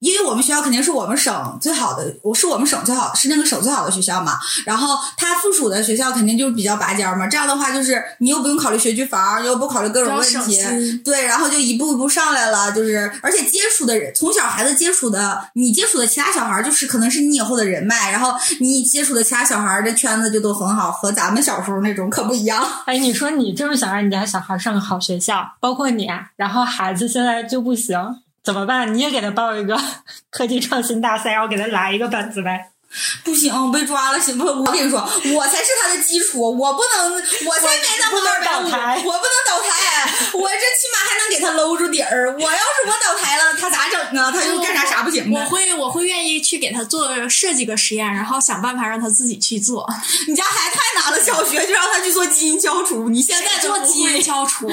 [0.01, 4.39] 因为我们学校肯定是我们省最好的，我是我们省最好，是那个省最好的学校嘛。
[4.67, 7.27] 然后它附属的学校肯定就是比较拔尖儿嘛。
[7.27, 22.67] 这样的话，就是你又不用考虑学区房，又不考虑各种问题，对，然后就一步一步上来了，就是而且接触的人，从小孩子接触的，你接触的其他小孩儿，就是可能是你以后的人脉，然后你接触的其他小孩儿的圈子就都很好，和咱们小时候那种可不一样。
[22.87, 27.99] 哎，你说你这么想让你家小孩上个好学校，包括你，啊然后孩子现在就不行，
[28.43, 28.95] 怎么办？
[28.95, 29.79] 你也给他报一个
[30.31, 32.71] 科技创新大赛，然后给他来一个本子呗。
[33.25, 34.45] 不行，被抓了，行不？
[34.45, 34.99] 我跟你说，
[35.35, 42.35] 我才是他的基础，我不能，我才没那么二百五，我不能倒台，我这起码还能给他搂住底儿。
[42.37, 44.31] 我要是我倒台了，他咋整啊？
[44.33, 45.41] 他就干啥啥不行呢？
[45.41, 49.89] 我会我会愿意去给他做设计个实验，然后想办法让他自己去做。
[50.27, 54.69] 你家孩子太难了，小学就让他去做基因消除，你现在做基因消除，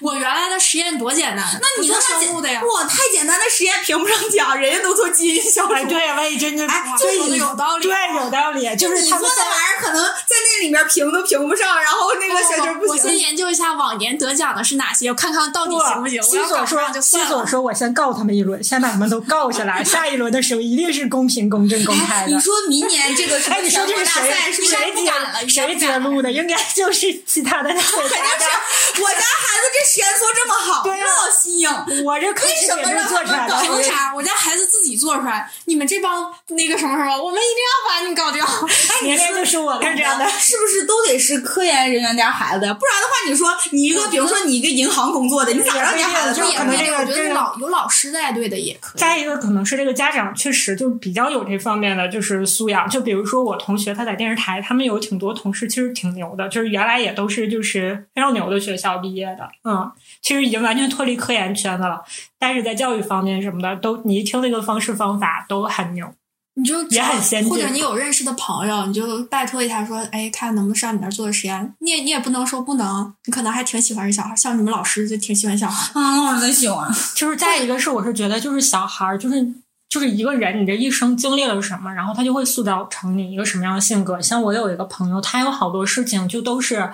[0.00, 2.62] 我原来的实验多简单，那你做生物的呀。
[2.62, 5.72] 哇，太简单的实验评不上奖，人家都做基因消除。
[5.72, 13.16] 哎，对呀，万一真就哎哇就是说的有道理，对有道理，就是你他们做那玩意儿，可能在那里面评都评不上，然后那个小球我我先。
[13.16, 16.20] 研究一下往年得奖的是哪些，我看看到底行不行。
[16.20, 17.30] 我西索说西算了。
[17.30, 22.38] 索说，我先告他们一轮，先把他们都告下来， 下一轮的时候一定是公平、公正、公开的你。
[22.38, 24.52] 说明年这个什哎，么你说这是谁？
[24.66, 26.30] 谁不敢了谁揭露的？
[26.30, 28.08] 应该就是其他的那肯定。
[28.08, 33.60] 是我家孩子这实验做这么好，对呀这么新颖，我这科学也是做出来的。
[33.62, 34.12] 凭啥？
[34.14, 38.44] 我家孩子自己做出来，你们这帮那个什么什么，我们一定要把你搞掉。
[39.02, 40.26] 年龄就是我是这样的。
[40.28, 42.60] 是不是都得是科研人员家孩子？
[42.60, 49.00] 不然的话，你说你一个，比如说你一个银行工作的，你咋让家孩子就上可能这个我觉得这个老有老师带队的也可以。
[49.00, 52.88] 再一个，可能是这个家长确实就比较有这方面的就是素养。
[52.88, 62.02] 就比如说我同学他在电视台，他们有挺多同事其实挺牛的，就是原来也都是就是非常牛的学校毕业的，嗯，其实已经完全脱离科研圈子了，
[62.38, 66.12] 但是在教育方面什么的都，你一听那个方式方法都很牛。
[66.58, 71.74] 你就也很先进或者你有认识的朋友，你就拜托一下说，哎，看能不能上你那儿做个实验。
[71.80, 75.92] 你也你也不能说不能，你可能还挺喜欢这小孩，像你们老师就挺喜欢小孩。
[76.00, 76.90] 啊，老师真喜欢。
[77.14, 79.46] 就是再一个是，我是觉得就是小孩儿，就是
[79.88, 84.20] 就是一个人，你这一生经历了什么，然后他就会塑造成你一个什么样的性格。
[84.20, 86.90] 像我有一个朋友，他有好多事情就都是。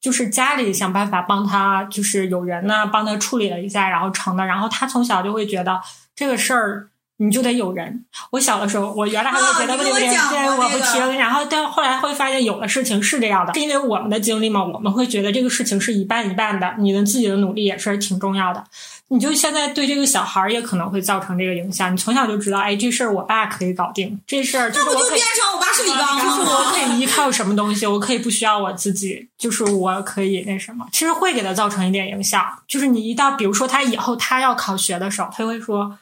[0.00, 4.46] 就是家里想办法帮他，就是有人呢帮他处理了一下，然后成的。
[4.46, 5.80] 然后他从小就会觉得
[6.14, 6.88] 这个事儿
[7.18, 8.04] 你就得有人。
[8.30, 11.18] 我小的时候，我原来还会觉得不对，我不听。
[11.18, 18.64] 然后但后来会发现，有的事情是这样的，是因为我们的经历嘛，我们会觉得这个事情是一半一半的，你的自己的努力也是挺重要的。
[19.10, 21.90] 你就现在对这个小孩儿也可能会造成这个影响。
[21.90, 26.64] 你从小就知道，哎，这事儿我爸可以搞定，这事儿就那不是我可以就变成我爸是李刚就是我？
[26.70, 32.44] 可以 依靠什么东西，我可以不需要我自己，就是我可以那什么，其实会给他造成一点影响。
[32.68, 35.98] 就是你一到，比如说他以后他要考学的时候，他就会说。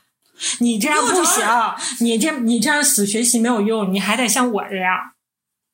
[0.61, 1.45] 你这样不行，
[2.01, 5.13] 你这你这样死学习没有用，你还得像我这样。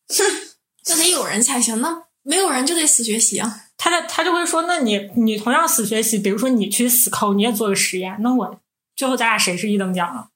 [0.09, 0.25] 哼
[0.89, 3.61] 那得有人才行，那没有人就得死学习啊。
[3.77, 8.61] 他的他就会说，那你你同样死学习，比如说你去死抠，你也做个实验，那我
[8.95, 10.29] 最后咱俩谁是一等奖啊？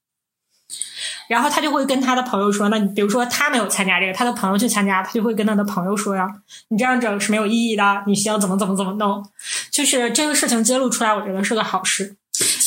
[1.29, 6.27] 然后他就会跟他的朋友说，那你比如说他没有参加这个，他的朋友去参加，他就会跟他的朋友说呀，
[6.69, 9.25] 你这样整是没有意义的，你需要怎么怎么怎么弄，
[9.71, 12.17] 就是这个事情揭露出来，我觉得是个好事。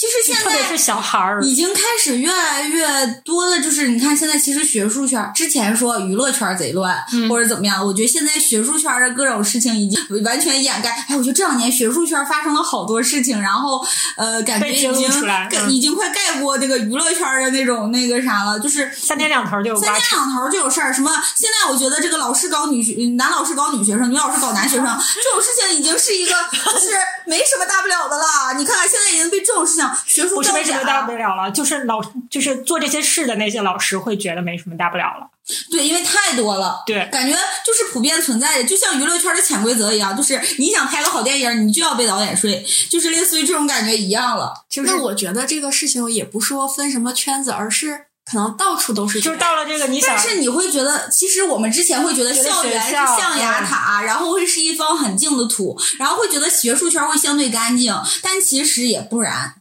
[0.09, 11.05] 其实现在特别是小孩儿，已经开始越来越多的，就是你看现在其实学术圈之前说娱乐圈贼乱、嗯或者怎么样，我觉得现在学术圈的各种事情已经完全掩盖。
[11.07, 13.85] 哎，我觉得这两年学术圈发生了好多事情，然后
[14.17, 19.93] 呃，感觉已经出来嗯已经快盖过这个娱乐圈的那种那个啥了，就是三天两头就有三。
[19.93, 21.11] 天两头就有事儿，什么？
[21.35, 26.31] 现在我觉得这个老师搞女学，男老师搞女学生，女老师搞男学生，这种事情已经是一个
[26.65, 26.87] 就是
[27.25, 28.57] 没什么大不了的了。
[28.57, 35.27] 你看看现在已经被这种事情学术不是没什么大不了了，就是老就是做这些事的那些老师会觉得没什么大不了了。
[35.71, 36.83] 对，因为太多了。
[36.85, 37.35] 对，感觉
[37.65, 44.53] 就是普遍存在的，就像娱乐圈的潜规则一样，就是你想拍个好电影，你就要被导演睡，就是类似于这种感觉一样了。
[44.69, 49.19] 就是那我觉得这个事情也不说分什么圈子，而是可能到处都是。
[49.19, 59.55] 就是到了这个你想但，是你会觉得，其实我们之前会觉得校园是象牙塔，然后会是一方很净的土，然后会觉得学术圈会相对干净，但其实也不然。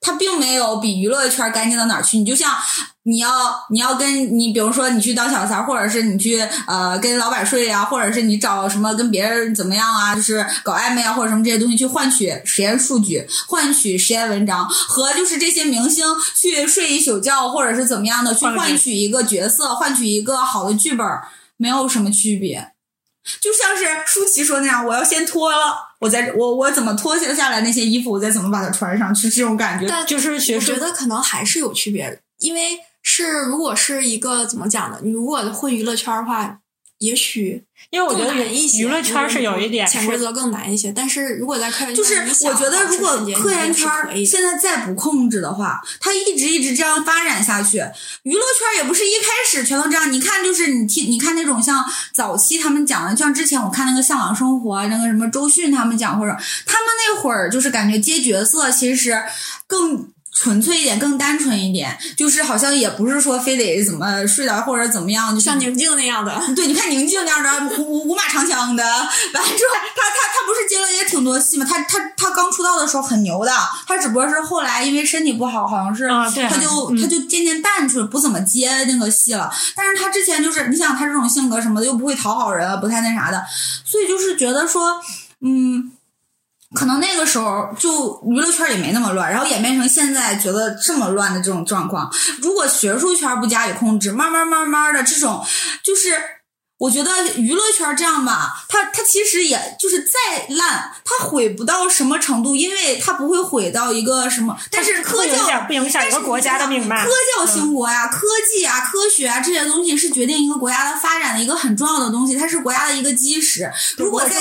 [0.00, 2.18] 它并没有比娱乐圈干净到哪儿去。
[2.18, 2.54] 你就像
[3.02, 3.30] 你要
[3.70, 16.04] 你要跟你，比如说你去当小三，或者是你去呃跟老板睡呀、或者是你找什么跟别人怎么样啊，就是搞暧昧啊，或者什么这些东西去换取实验数据、换取实验文章，和就是这些明星
[16.36, 22.72] 去睡一宿觉，或者是怎么样的去换取一个角色，换取一个好的剧本儿，没有什么区别。
[23.40, 29.86] 就像是舒淇说那样，我要先脱了，我在我我怎么脱下下来那些衣服，我再怎么把它穿上，是这种感觉。
[29.88, 35.00] 但就是学生我觉得可能还是有区别，因为是如果是一个怎么讲呢？
[35.02, 36.60] 你如果混娱乐圈的话，
[36.98, 38.28] 也许因为我觉得。
[38.78, 43.88] 娱乐圈是有一点潜规则更难一些，但是如果在科研，就是我觉得，如果科研圈
[44.24, 47.78] 现在再不控制的话，它一直一直这样发展下去，
[48.22, 50.12] 娱乐圈儿也不是一开始全都这样。
[50.12, 56.32] 你看，就是你听，你看那种像早期他们讲的，像之前我看那个《向往生活》，那个什么周迅他们讲，或者
[56.66, 59.22] 他们那会儿就是感觉接角色其实
[59.66, 60.08] 更。
[60.40, 71.66] 纯粹一点，更单纯一点，就是好像也不是说非得怎么睡着或者怎么样，就是像宁静那样的，对，你看宁静那样的五五五马长枪的，完了之后，他他他不是接了也挺多戏嘛？
[71.68, 73.52] 他他他刚出道的时候很牛的，
[73.86, 79.50] 他只不过是后来因为身体不好，好像是、他就、嗯他就渐渐淡出了，不怎么接那个戏了。
[79.74, 83.44] 但是他之前就是，你想他这种性格什么的，又不会讨好人，啊不太那啥的，
[83.84, 85.00] 所以就是觉得说，
[85.40, 85.90] 嗯。
[86.74, 92.12] 可能那个时候就娱乐圈也没那么乱，然后演变成现在觉得这么乱的这种状况。
[92.42, 95.42] 如果学术圈不加以控制，慢慢慢慢的这种，
[95.82, 96.10] 就是
[96.78, 104.56] 我觉得娱乐圈这样吧，它它其实也就是再烂，它毁不到什么程度，因为它不会毁到一个什么。
[104.70, 107.04] 但是科教不影响一个国家的命脉。
[107.04, 113.68] 科教兴国呀、科技啊、科学啊这些东西是决定一个国家的发展的一个很重要的东西，它是国家的一个基石。
[113.96, 114.40] 如果在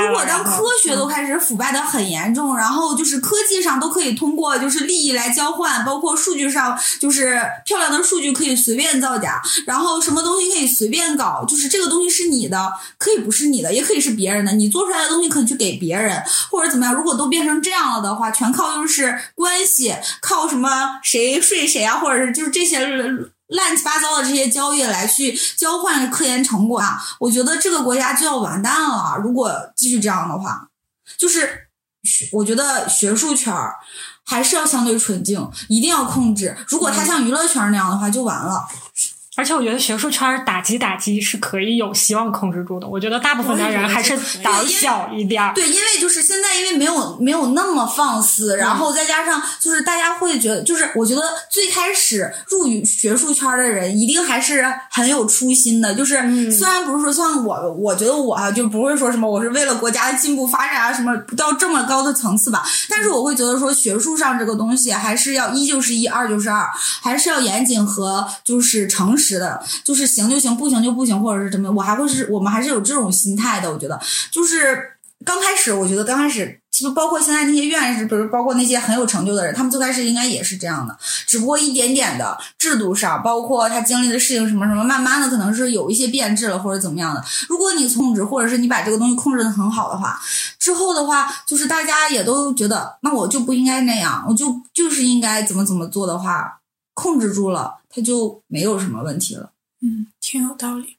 [0.00, 16.94] 如果当科学都开始腐败的很严重，然后就是科技上都可以通过就是利益来交换，包括数据上就是漂亮的数据可以随便造假，然后什么东西可以随便搞，就是这个东西是你的，可以不是你的，也可以是别人的，你做出来的东西可以去给别人或者怎么样。
[16.94, 22.86] 如果都变成这样了的话，全靠就是关系，靠什么谁睡谁啊，或者是就是这些。
[23.48, 29.16] 乱七八糟的这些交易来去交换科研成果啊，我觉得这个国家就要完蛋了。
[29.22, 30.68] 如果继续这样的话，
[31.18, 31.66] 就是
[32.02, 33.74] 学我觉得学术圈儿
[34.24, 36.56] 还是要相对纯净，一定要控制。
[36.66, 38.64] 如果它像娱乐圈儿那样的话，就完了。
[39.36, 42.86] 而且我觉得学术圈儿打击打击是可以有希望控制住的。
[42.86, 45.52] 我觉得大部分的人还是胆小一点儿。
[45.54, 55.94] 对，因为就是现在，因为没有没有那么放肆，然后再加上就是大家会觉得，就是我觉得最开始入语学术圈的人，一定还是很有初心的。
[55.94, 66.68] 就是虽然不是说像我，我觉得我啊就不会说什么我是为了国家的进步发展啊什么不到这么高的层次吧，但是我会觉得说学术上这个东西还是要一就是一，二就是二，
[67.02, 73.72] 还是要严谨和就是诚实的，就是行就行，不行就不行，或者是怎么样，我还会是我们还是有这种心态的。
[73.72, 73.98] 我觉得
[74.30, 74.90] 就是
[75.24, 76.60] 刚开始，我觉得刚开始。
[76.74, 87.24] 其实包括现在那些院士，比如包括那些很有成就的人，他们最开始应该也是这样的，只不过一点点的制度上，包括他经历的事情什么什么，慢慢的可能是有一些变质了或者怎么样的。
[87.48, 90.20] 如果你控制，或者是你把这个东西控制的很好的话，
[90.58, 96.58] 之后的话，就是大家也都觉得，那我就不应该那样，我就就是应该怎么怎么做的话，
[96.94, 99.52] 控制住了，它就没有什么问题了。
[99.80, 100.98] 嗯，挺有道理。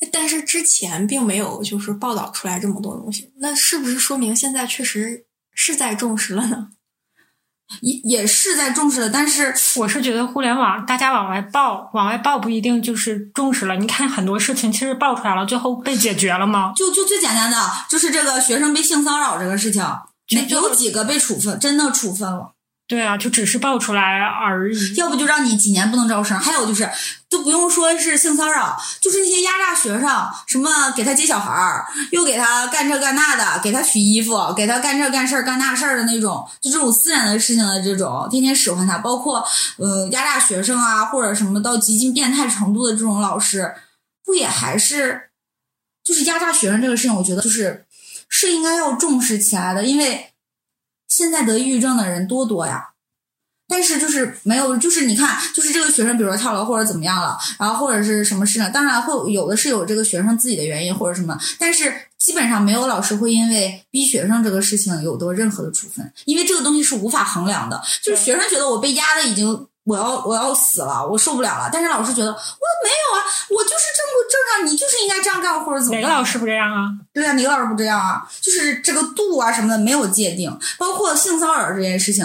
[0.00, 6.68] 哎但是之前并没有就是报道出来这么多东西，那是不是说明现在确实是在重视了呢？
[7.80, 13.74] 也也是在重视的，但是我是觉得互联网大家往外爆，往外爆不一定就是重视了。
[13.76, 16.72] 你看很多事情其实爆出来了，最后被解决了吗？
[16.76, 17.56] 就就最简单的，
[17.88, 19.82] 就是这个学生被性骚扰这个事情，
[20.48, 22.54] 就有几个被处分，真的处分了。
[22.86, 24.94] 对啊，就只是爆出来而已。
[24.96, 26.86] 要不就让你几年不能招生，还有就是
[27.30, 39.42] 都不用说是性骚扰，就是那些压榨学生，什么给他接小孩儿，又给他干这干那的，给他取衣服，给他干这干事儿干那事儿的那种，就这种私人的事情的这种，天天使唤他，包括
[39.78, 43.74] 呃压榨学生啊，或者什么到极尽变态程度的这种老师，
[44.22, 45.30] 不也还是
[46.04, 47.86] 就是压榨学生这个事情，我觉得就是
[48.28, 50.32] 是应该要重视起来的，因为。
[51.16, 52.88] 现在得抑郁症的人多多呀，
[53.68, 58.68] 但是就是没有，就是你看，就是这个学生，比如说跳楼或者怎么样了，然后或者是什么事呢？
[58.70, 67.80] 当然会有的是有这个学生自己的原因或者什么，但是基本上没有老师会因为逼学生这个事情有多任何的处分，因为这个东西是无法衡量的。
[68.02, 69.68] 就是学生觉得我被压的已经。
[69.84, 71.68] 我要我要死了，我受不了了。
[71.72, 75.94] 但是老师觉得我没有啊，我就是正不正常，你就是应该这样干或者怎么？
[75.94, 76.90] 哪个老师不这样啊？
[77.12, 78.26] 对啊，哪个老师不这样啊？
[78.40, 82.24] 就是这个度啊什么的没有界定，包括性骚扰这件事情，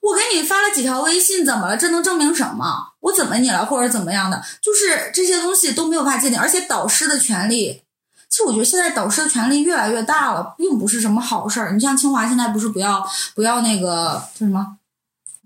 [0.00, 1.76] 我给你发了几条微信，怎么了？
[1.76, 2.92] 这能证明什么？
[3.00, 4.40] 我怎么你了或者怎么样的？
[4.62, 7.82] 就是这些东西都没有办法界定，而且导师的权利，
[8.28, 11.72] 其实我觉得现在导师的权利越来越大了，并不是什么好事儿。
[11.72, 14.64] 你像清华现在不是不要不要那个叫什么？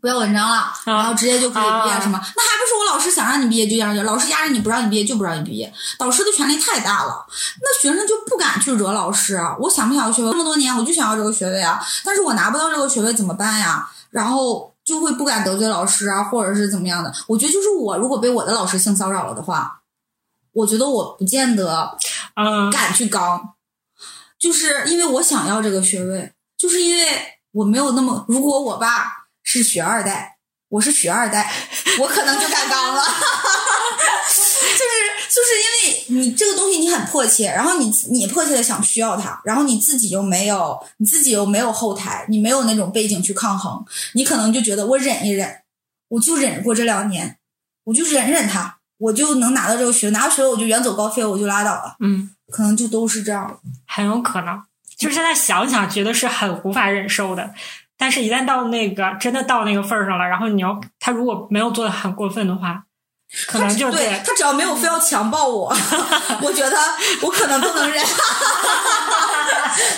[0.06, 2.16] 不要文章了，然后直接就可以毕业，什么？
[2.36, 5.74] 那还不是我老师想让你毕业就让你，老师压着你不让你毕业就不让你毕业。
[5.98, 7.26] 导师的权力太大了，
[7.60, 9.36] 那学生就不敢去惹老师。
[9.58, 10.30] 我想不想要学位？
[10.30, 13.90] 这么多年我就想要这个学位啊，但是我拿不到这个学位怎么办呀？
[14.10, 17.12] 然后就会不敢得罪老师啊，或者是怎么样的？
[17.26, 19.80] 我觉得就是我如果被我的老师性骚扰了的话，
[20.52, 21.98] 我觉得我不见得
[22.72, 23.54] 敢去刚，
[24.38, 27.04] 就是因为我想要这个学位，就是因为
[27.50, 29.25] 我没有那么，如果我爸。
[29.46, 30.38] 是学二代，
[30.68, 31.52] 我是学二代，
[32.00, 33.00] 我可能就敢刚了，
[34.26, 34.90] 就是
[35.30, 43.84] 就是因为你这个东西你很迫切，然后你你迫切的想需要它，然后你自己又没有你自己又没有后台，你没有那种背景去抗衡，
[44.14, 45.62] 你可能就觉得我忍一忍，
[46.08, 47.38] 我就忍过这两年，
[47.84, 54.60] 我就忍忍它，我就能拿到这个学，拿到学位我就远走高飞，我就拉倒了，嗯，可能就都是这样，很有可能，
[54.98, 57.54] 就是现在想想觉得是很无法忍受的。
[57.98, 62.82] 但是，一旦到那个真的到那个份儿上了，然后你要他如果没有做的很过分的话，
[63.46, 65.74] 可能就对他只要没有非要强暴我，
[66.42, 66.76] 我觉得
[67.22, 68.04] 我可能都能忍。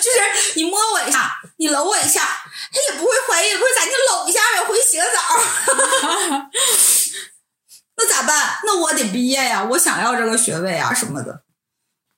[0.01, 3.85] 就是你摸我一下，你搂我一下，他也不会怀疑，不会咋？
[3.85, 5.11] 你搂一下呗，回去洗个澡。
[7.97, 8.59] 那咋办？
[8.65, 11.43] 那我得毕业呀，我想要这个学位啊什么的。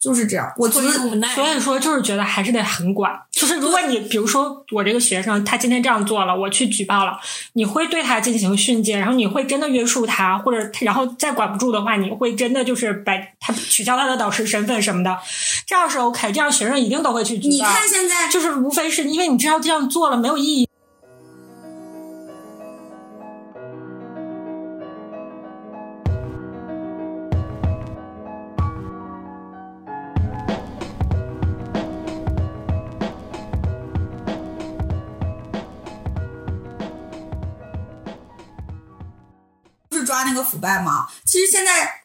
[0.00, 3.12] 就是这样，我觉得，所以说就是觉得还是得很管。
[3.30, 7.18] 就是如果你比如说我这个学生他今天这样做了，我去举报了，
[7.52, 15.18] 你会对他进行训诫，然后你会真的约束他，或者然后再管不住的话，你会真的就是把他取消他的导师身份什么的，
[15.66, 17.50] 这样是 OK，这样学生一定都会去举报。
[17.50, 20.69] 你看现在就是无非是因为你知道这样做了没有意义。
[40.20, 42.00] 抓那个腐败嘛，其实现在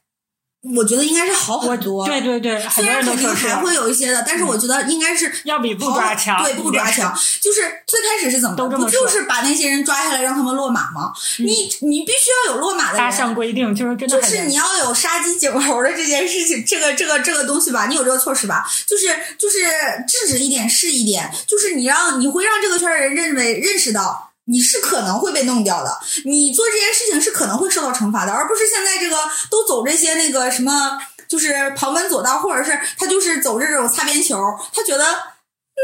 [0.74, 2.06] 我觉得应该是好很多。
[2.08, 6.42] 对对对，虽然肯定还会有一些的，但是我觉得应该是要比不抓强。
[6.42, 7.14] 对，不抓强。
[7.42, 8.56] 就是最开始是怎么？
[8.56, 11.12] 不就是把那些人抓下来让他们落马吗？
[11.40, 12.98] 你你必须要有落马的人。
[12.98, 14.22] 大项规定就是真的。
[14.22, 18.66] 就是你要有杀鸡儆猴的这件事情，这个这个这个东西吧，你有这个措施吧？
[18.88, 19.08] 就是
[19.38, 19.60] 就是
[20.08, 24.25] 制止一点是一点，就是你让你会让这个圈的人认为认识到。
[24.48, 29.18] 你是可能会被弄掉的，你做这件事情是可能会受到惩罚的，而不是现在这个
[29.50, 34.38] 都走这些那个什么，就是旁门左道，或者是他就是走这种擦边球，
[34.74, 35.82] 他觉得，嗯，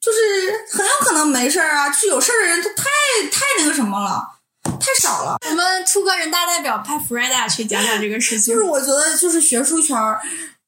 [0.00, 0.18] 就是
[0.72, 2.84] 很有可能没事儿啊，就有事儿的人他太
[3.30, 4.22] 太那个什么了，
[4.80, 5.36] 太少了。
[5.48, 8.54] 我们出个人大代表派弗瑞达去讲讲这个事情。
[8.54, 10.20] 就是我觉得，就是学术圈儿，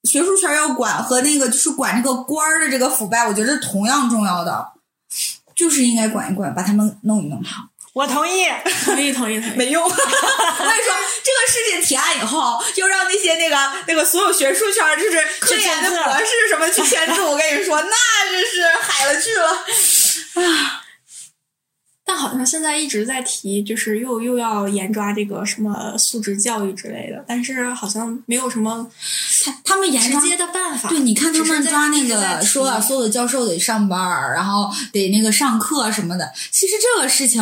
[0.04, 4.72] 学术圈要管和那个就是管这个官儿的这个腐败，我觉得是同样重要的。
[5.60, 7.64] 就是应该管一管，把他们弄一弄好。
[7.92, 8.46] 我同意，
[8.86, 9.56] 同意，同意，同意。
[9.56, 9.84] 没用。
[9.84, 13.56] 我跟你说，这个事情提案以后，就让那些那个
[13.86, 17.20] 那个所有学术圈，就是科研的博士什么去签字。
[17.28, 19.66] 我跟你说，那真是海了去了。
[20.46, 20.79] 啊！
[22.10, 28.84] 但好像现在一直在提，就是又又要严抓这个什么素质教育之类的，但是好像没有什么
[29.44, 30.88] 他他们严接的办法。
[30.88, 36.32] 对，你看他们抓那个说啊所有的教授得上班儿，然后得那个上课什么的。
[36.50, 37.40] 其实这个事情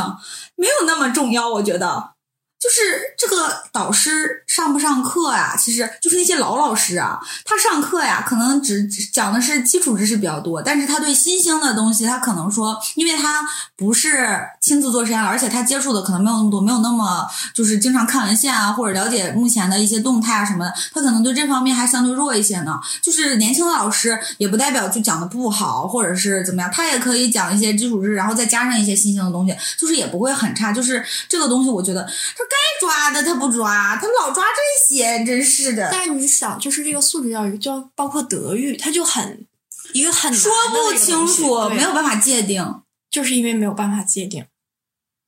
[0.57, 2.11] 没有那么重要，我觉得。
[2.59, 5.56] 就是这个导师上不上课呀？
[5.56, 13.46] 其实就是那些老老师啊，他上课呀，可能只讲的是基础知识比较多，但是他对新兴的东西，他可能说，因为他
[13.76, 22.80] 不是亲自做实验，而且他接触的可能没有那么多，没有那么就是经常看文献啊，或者了解目前的一些动态啊什么的，他可能对这方面还相对弱一些呢。
[23.00, 30.72] 就是年轻的老师也不代表就讲的不好，或者是怎么样，他也可以讲一些基础知识，然后再加上一些新兴的东西，就是也不会很差。
[30.72, 32.02] 就是这个东西，我觉得
[32.36, 35.88] 他该抓的他不抓，他老抓这些，真是的。
[35.92, 39.46] 但是你想，就是这个素质教育，就包括德育，它就很
[39.92, 42.82] 一个很说不清楚，没有办法界定。
[43.11, 44.44] 就是因为没有办法界定，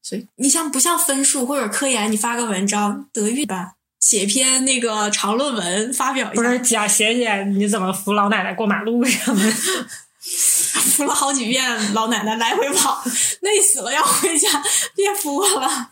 [0.03, 9.53] 所以你像不像分数或者科研，你发个文章，德育吧，写一篇那个长论文发表一下，不是讲写写你怎么扶老奶奶过马路什么的。
[11.01, 13.03] 扶了好几遍，老奶奶来回跑，
[13.41, 14.51] 累死了，要回家，
[14.95, 15.89] 别扶我了。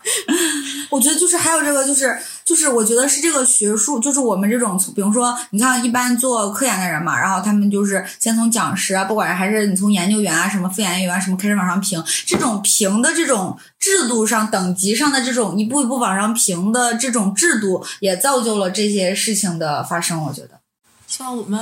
[0.91, 20.23] 我觉得就是还有这个，就是就是我觉得是这个学术，就是我们这种，比如说你看一般做科研的人嘛，然后他们就是先从讲师啊，不管还是你从研究员啊、什么副研究员啊什么开始往上评，这种评的这种制度上、等级上的这种一步一步往上评的这种制度，也造就了这些事情的发生。
[20.27, 20.61] 我觉得。
[21.09, 21.59] 希望我们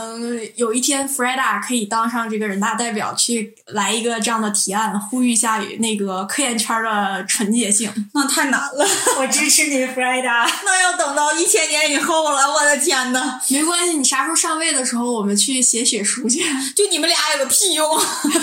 [0.57, 7.91] 有一天 Freda 可以当上这个人大代表，去来一个这样的提案，呼吁一下那个科研圈的纯洁性。
[8.13, 8.85] 那太难了，
[9.19, 10.51] 我支持你，Freda。
[10.65, 16.41] 那要等到一千年以后了，我的天呐，没关系，你啥时候上位的时候，我们去写血书去。
[16.75, 17.89] 就你们俩有个屁用！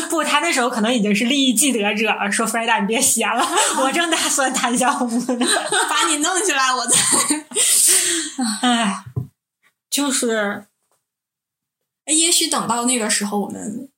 [0.10, 3.45] 不，他那时候可能已经是利益既得者了，说 Freda 你别写了，
[3.82, 5.45] 我正打算谈项目呢。
[5.89, 6.97] 把你弄起来，我再。
[8.62, 9.04] 哎，
[9.89, 10.66] 就是
[12.06, 13.89] 哎也许等到那个时候，我们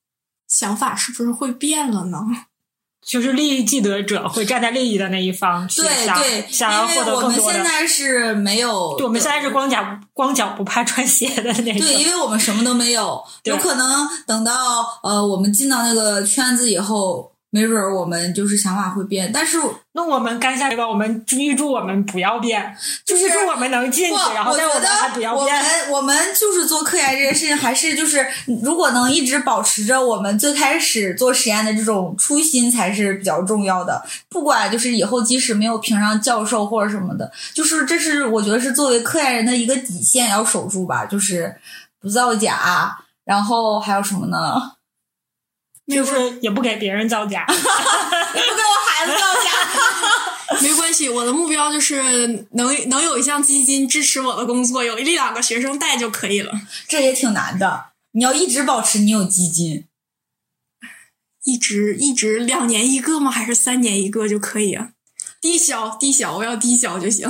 [0.47, 2.19] 想法是不是会变了呢？
[3.05, 7.29] 就是利益既得者会站在利益的那一方去想对对，想要获因为我得更多的。
[7.29, 11.77] 们现在是没有，对，我们现在是光脚光脚不怕穿鞋的那种。
[11.77, 19.57] 对，因为我们什么都没有，有可能等到呃我们进到那个圈子以后，没准儿我们就是想法会变，但是
[19.93, 22.75] 那我们干下来吧，我们预祝我们不要变，
[23.05, 25.55] 就是祝我们能进，去，然后我觉但我们还不得我要变。
[25.63, 28.27] 们我们就是做科研这件事情，还是就是
[28.61, 34.05] 如果能一直保持着我们最开始做实验的这种初心，才是比较重要的。
[34.27, 41.55] 不管就是以后即使没有评上教授或者什么的，就是这是我觉得是作为科研人的一个底线要守住吧，就是
[42.01, 44.74] 不造假，然后还有什么呢？
[45.87, 49.49] 就是也不给别人造假， 不给我孩子造假。
[50.61, 56.51] 没关系，我的目标就是能能有一项基金支持我的工作，有一两个学生带就可以了。
[56.87, 57.87] 这也挺难的。
[58.11, 59.85] 你要一直保持你有基金，
[61.43, 63.29] 一直一直两年一个吗？
[63.29, 64.89] 还是三年一个就可以啊？
[65.41, 67.29] 低消低消，我要低消就行。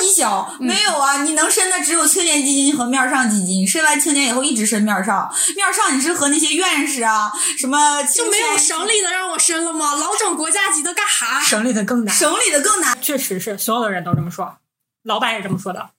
[0.00, 3.66] 低消没有啊，你能申的只有青年基金和面儿上基金。
[3.66, 9.94] 申完青年以后一直申面儿上，面儿上你是和那些院士啊什么就没有省里的让我申了吗？
[9.94, 11.40] 老整国家级的干哈？
[11.40, 12.14] 省里的更难。
[12.14, 12.96] 省里的更难。
[13.00, 14.56] 确实是，所有的人都这么说，
[15.02, 15.90] 老板也这么说的，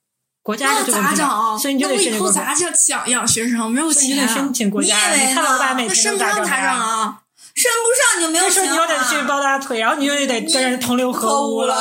[0.42, 1.58] 国家那咋整？
[1.58, 3.70] 所以你就那我以得申请国家后咋想养养学生？
[3.70, 4.96] 没有钱、申请国家。
[4.96, 6.46] 你以为你看老板呢每天那申不都咋整呀？
[6.46, 7.18] 上咋整啊？
[7.54, 11.76] 申不上你就没有这时候钱你又得去，抱大腿，然后你又得跟人同流合污了。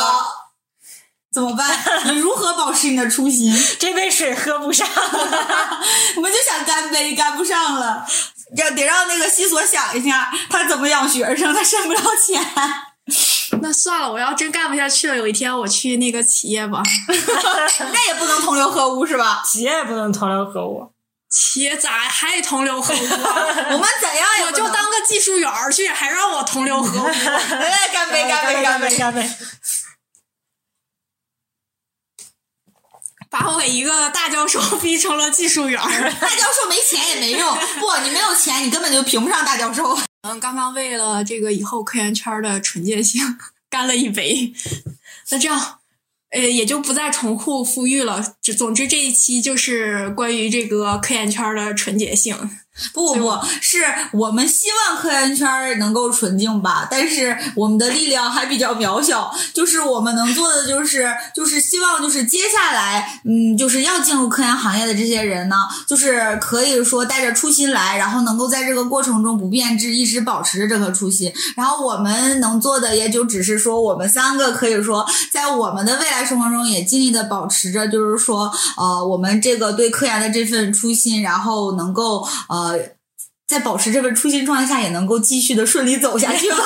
[1.36, 1.69] 怎么办？
[2.05, 3.53] 你如何保持你的初心？
[3.77, 4.88] 这杯水喝不上，
[6.15, 8.05] 我们就想干杯，干不上了，
[8.55, 12.41] 要得让那个西索想一下，他怎么养学生，他挣不了钱。
[13.61, 16.81] 那算了，我要真干不下去了，有一天我去那个企业吧。
[17.91, 19.43] 那也不能同流合污是吧？
[19.45, 20.89] 企业也不能同流合污。
[21.29, 23.36] 企业咋还同流合污啊？
[23.71, 27.07] 我们怎样也我就当个技术员去，还让我同流合污？
[27.07, 28.97] 哎，干杯，干杯，干杯！
[28.97, 29.29] 干杯！
[33.38, 36.11] 把我一个大教授 逼成了技术员儿。
[36.21, 39.97] 大教授没钱也没用， 不，你没有钱，你根本就评不上大教授。
[40.21, 43.38] 嗯，刚刚为了这个以后科研圈的纯洁性
[43.69, 44.53] 干了一杯，
[45.29, 45.79] 那这样，
[46.31, 48.36] 呃，也就不再重复呼吁了。
[48.41, 52.49] 就总之这一期就是关于这个科研圈的纯洁性。
[52.93, 59.34] 不不不，是我们希望科研圈儿能够纯净吧，但是我们的力量还比较渺小。
[59.53, 65.55] 就是我们能做的，就是就是希望，就是接下来，嗯，就是要进入科研行业的这些人呢，
[65.88, 71.32] 就是可以说带着初心来，然后能够在这个过程中不变质，一直保持着这颗初心。
[71.55, 82.64] 然后我们能做的，也就只是说，我们三个可以说，在我们的未来生活中也尽力的保持着，就是说，呃，我们这个对科研的这份初心，然后能够呃。
[83.47, 86.57] 在保持这份初心状态下，也能够继续的顺利走下去吧。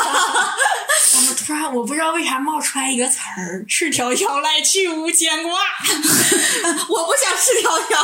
[1.16, 5.60] 我们突然我不知道为啥冒出来一个词儿“赤条条来去无牵挂”，
[6.88, 8.00] 我不想赤条条，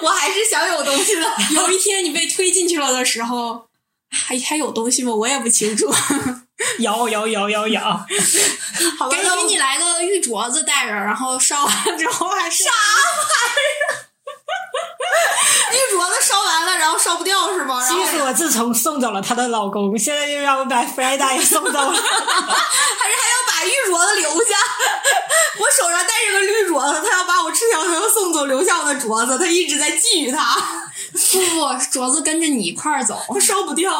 [0.00, 1.26] 我还是想有东西的。
[1.54, 3.66] 有一天你被推进去了的时候，
[4.10, 5.12] 还还有东西吗？
[5.14, 5.92] 我也不清楚。
[6.78, 12.78] 有有有有有，好吧，给给你来个玉镯子戴着，然后烧完之后还是啥玩
[13.64, 14.06] 意儿？
[15.72, 17.80] 玉镯子烧完了，然后烧不掉是吗？
[17.80, 21.92] 然后其实我自从送走了她的老公，现在又要把弗莱达也送走了。
[21.92, 24.54] 还是还要把玉镯子留下。
[25.58, 30.54] 我手上戴着个绿镯子，他要把我赤条条送走，留下我的镯子，他一直在觊觎他，
[31.12, 33.92] 不不，镯子跟着你一块儿走，它烧不掉。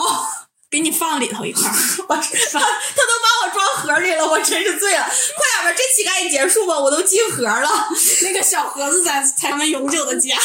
[0.71, 1.73] 给你放里头一块儿。
[2.09, 5.05] 我他他都把我装盒里了，我真是醉了！
[5.05, 7.89] 快点吧，这期赶紧结束吧，我都进盒了。
[8.23, 10.37] 那个小盒子咱才他们永久的家。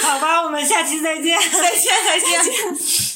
[0.00, 1.38] 好吧，我们下期再见。
[1.50, 3.15] 再见，再见。